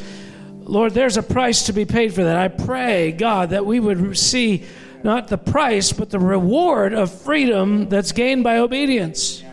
Lord, 0.61 0.93
there's 0.93 1.17
a 1.17 1.23
price 1.23 1.63
to 1.63 1.73
be 1.73 1.85
paid 1.85 2.13
for 2.13 2.23
that. 2.23 2.37
I 2.37 2.47
pray, 2.47 3.11
God, 3.11 3.49
that 3.49 3.65
we 3.65 3.79
would 3.79 4.17
see 4.17 4.63
not 5.03 5.27
the 5.27 5.37
price, 5.37 5.91
but 5.91 6.09
the 6.09 6.19
reward 6.19 6.93
of 6.93 7.11
freedom 7.11 7.89
that's 7.89 8.11
gained 8.11 8.43
by 8.43 8.57
obedience. 8.57 9.43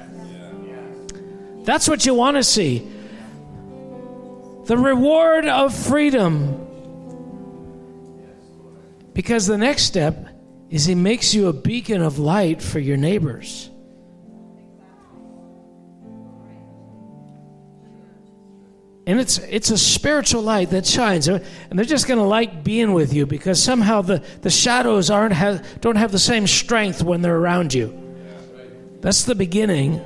That's 1.65 1.89
what 1.89 2.07
you 2.07 2.15
want 2.15 2.37
to 2.37 2.43
see. 2.43 2.87
The 4.67 4.77
reward 4.77 5.47
of 5.47 5.75
freedom. 5.75 6.67
Because 9.13 9.47
the 9.47 9.59
next 9.59 9.85
step 9.85 10.29
is 10.71 10.85
He 10.85 10.95
makes 10.95 11.35
you 11.35 11.49
a 11.49 11.53
beacon 11.53 12.03
of 12.03 12.19
light 12.19 12.63
for 12.63 12.79
your 12.79 12.97
neighbors. 12.97 13.70
And 19.11 19.19
it's 19.19 19.39
it's 19.39 19.73
a 19.73 19.77
spiritual 19.77 20.41
light 20.41 20.71
that 20.71 20.87
shines. 20.87 21.27
And 21.27 21.43
they're 21.73 21.85
just 21.85 22.07
going 22.07 22.21
to 22.21 22.25
like 22.25 22.63
being 22.63 22.93
with 22.93 23.13
you 23.13 23.27
because 23.27 23.61
somehow 23.61 24.03
the, 24.03 24.23
the 24.43 24.51
shadows 24.51 25.11
aren't 25.11 25.35
have, 25.35 25.81
don't 25.81 25.97
have 25.97 26.13
the 26.13 26.19
same 26.21 26.47
strength 26.47 27.03
when 27.03 27.21
they're 27.21 27.37
around 27.37 27.75
you. 27.75 27.93
That's 29.01 29.25
the 29.25 29.35
beginning 29.35 29.99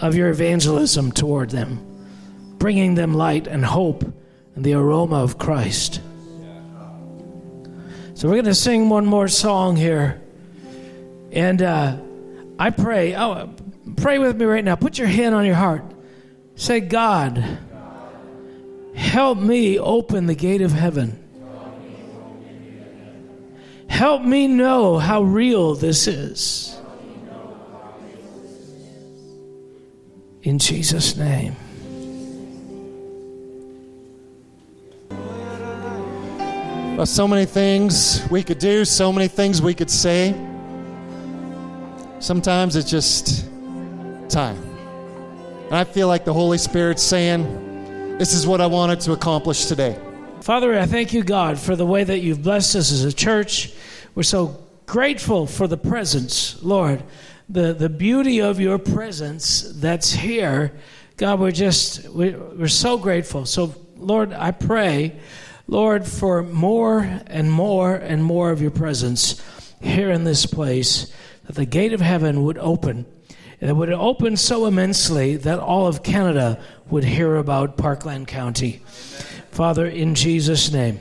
of 0.00 0.16
your 0.16 0.28
evangelism 0.28 1.12
toward 1.12 1.50
them 1.50 1.86
bringing 2.58 2.96
them 2.96 3.14
light 3.14 3.46
and 3.46 3.64
hope 3.64 4.02
and 4.56 4.64
the 4.64 4.74
aroma 4.74 5.22
of 5.22 5.38
christ. 5.38 6.00
So 8.14 8.26
we're 8.26 8.34
going 8.34 8.44
to 8.46 8.54
sing 8.54 8.88
one 8.88 9.06
more 9.06 9.28
song 9.28 9.76
here. 9.76 10.20
And 11.30 11.62
uh, 11.62 11.96
i 12.58 12.70
pray 12.70 13.14
oh 13.14 13.54
pray 13.96 14.18
with 14.18 14.36
me 14.36 14.46
right 14.46 14.64
now. 14.64 14.74
Put 14.74 14.98
your 14.98 15.06
hand 15.06 15.32
on 15.36 15.46
your 15.46 15.54
heart. 15.54 15.84
Say 16.56 16.80
god 16.80 17.68
Help 18.94 19.38
me 19.38 19.78
open 19.78 20.26
the 20.26 20.34
gate 20.34 20.62
of 20.62 20.72
heaven. 20.72 21.18
Help 23.88 24.22
me 24.22 24.48
know 24.48 24.98
how 24.98 25.22
real 25.22 25.74
this 25.74 26.06
is. 26.06 26.76
In 30.42 30.58
Jesus' 30.58 31.16
name. 31.16 31.54
Well, 36.96 37.06
so 37.06 37.26
many 37.26 37.46
things 37.46 38.26
we 38.30 38.42
could 38.42 38.58
do, 38.58 38.84
so 38.84 39.12
many 39.12 39.28
things 39.28 39.62
we 39.62 39.72
could 39.72 39.90
say. 39.90 40.34
Sometimes 42.18 42.76
it's 42.76 42.90
just 42.90 43.46
time. 44.28 44.56
And 45.66 45.74
I 45.74 45.84
feel 45.84 46.06
like 46.08 46.24
the 46.24 46.34
Holy 46.34 46.58
Spirit's 46.58 47.02
saying, 47.02 47.71
this 48.18 48.34
is 48.34 48.46
what 48.46 48.60
I 48.60 48.66
wanted 48.66 49.00
to 49.00 49.12
accomplish 49.12 49.66
today. 49.66 49.98
Father, 50.42 50.78
I 50.78 50.86
thank 50.86 51.12
you, 51.12 51.22
God, 51.22 51.58
for 51.58 51.76
the 51.76 51.86
way 51.86 52.04
that 52.04 52.18
you've 52.18 52.42
blessed 52.42 52.76
us 52.76 52.92
as 52.92 53.04
a 53.04 53.12
church. 53.12 53.72
We're 54.14 54.22
so 54.22 54.58
grateful 54.86 55.46
for 55.46 55.66
the 55.66 55.76
presence, 55.76 56.62
Lord, 56.62 57.02
the, 57.48 57.72
the 57.72 57.88
beauty 57.88 58.40
of 58.40 58.60
your 58.60 58.78
presence 58.78 59.62
that's 59.76 60.12
here. 60.12 60.72
God, 61.16 61.40
we're 61.40 61.50
just, 61.50 62.08
we're 62.08 62.68
so 62.68 62.98
grateful. 62.98 63.46
So, 63.46 63.74
Lord, 63.96 64.32
I 64.32 64.50
pray, 64.50 65.18
Lord, 65.66 66.06
for 66.06 66.42
more 66.42 67.00
and 67.26 67.50
more 67.50 67.94
and 67.94 68.22
more 68.22 68.50
of 68.50 68.60
your 68.60 68.70
presence 68.70 69.40
here 69.80 70.10
in 70.10 70.24
this 70.24 70.46
place, 70.46 71.12
that 71.46 71.54
the 71.54 71.66
gate 71.66 71.92
of 71.92 72.00
heaven 72.00 72.44
would 72.44 72.58
open 72.58 73.06
and 73.62 73.70
it 73.70 73.74
would 73.74 73.92
open 73.92 74.36
so 74.36 74.66
immensely 74.66 75.36
that 75.36 75.60
all 75.60 75.86
of 75.86 76.02
Canada 76.02 76.60
would 76.92 77.04
hear 77.04 77.36
about 77.36 77.78
Parkland 77.78 78.28
County. 78.28 78.82
Father, 79.50 79.86
in 79.86 80.14
Jesus' 80.14 80.70
name. 80.70 81.00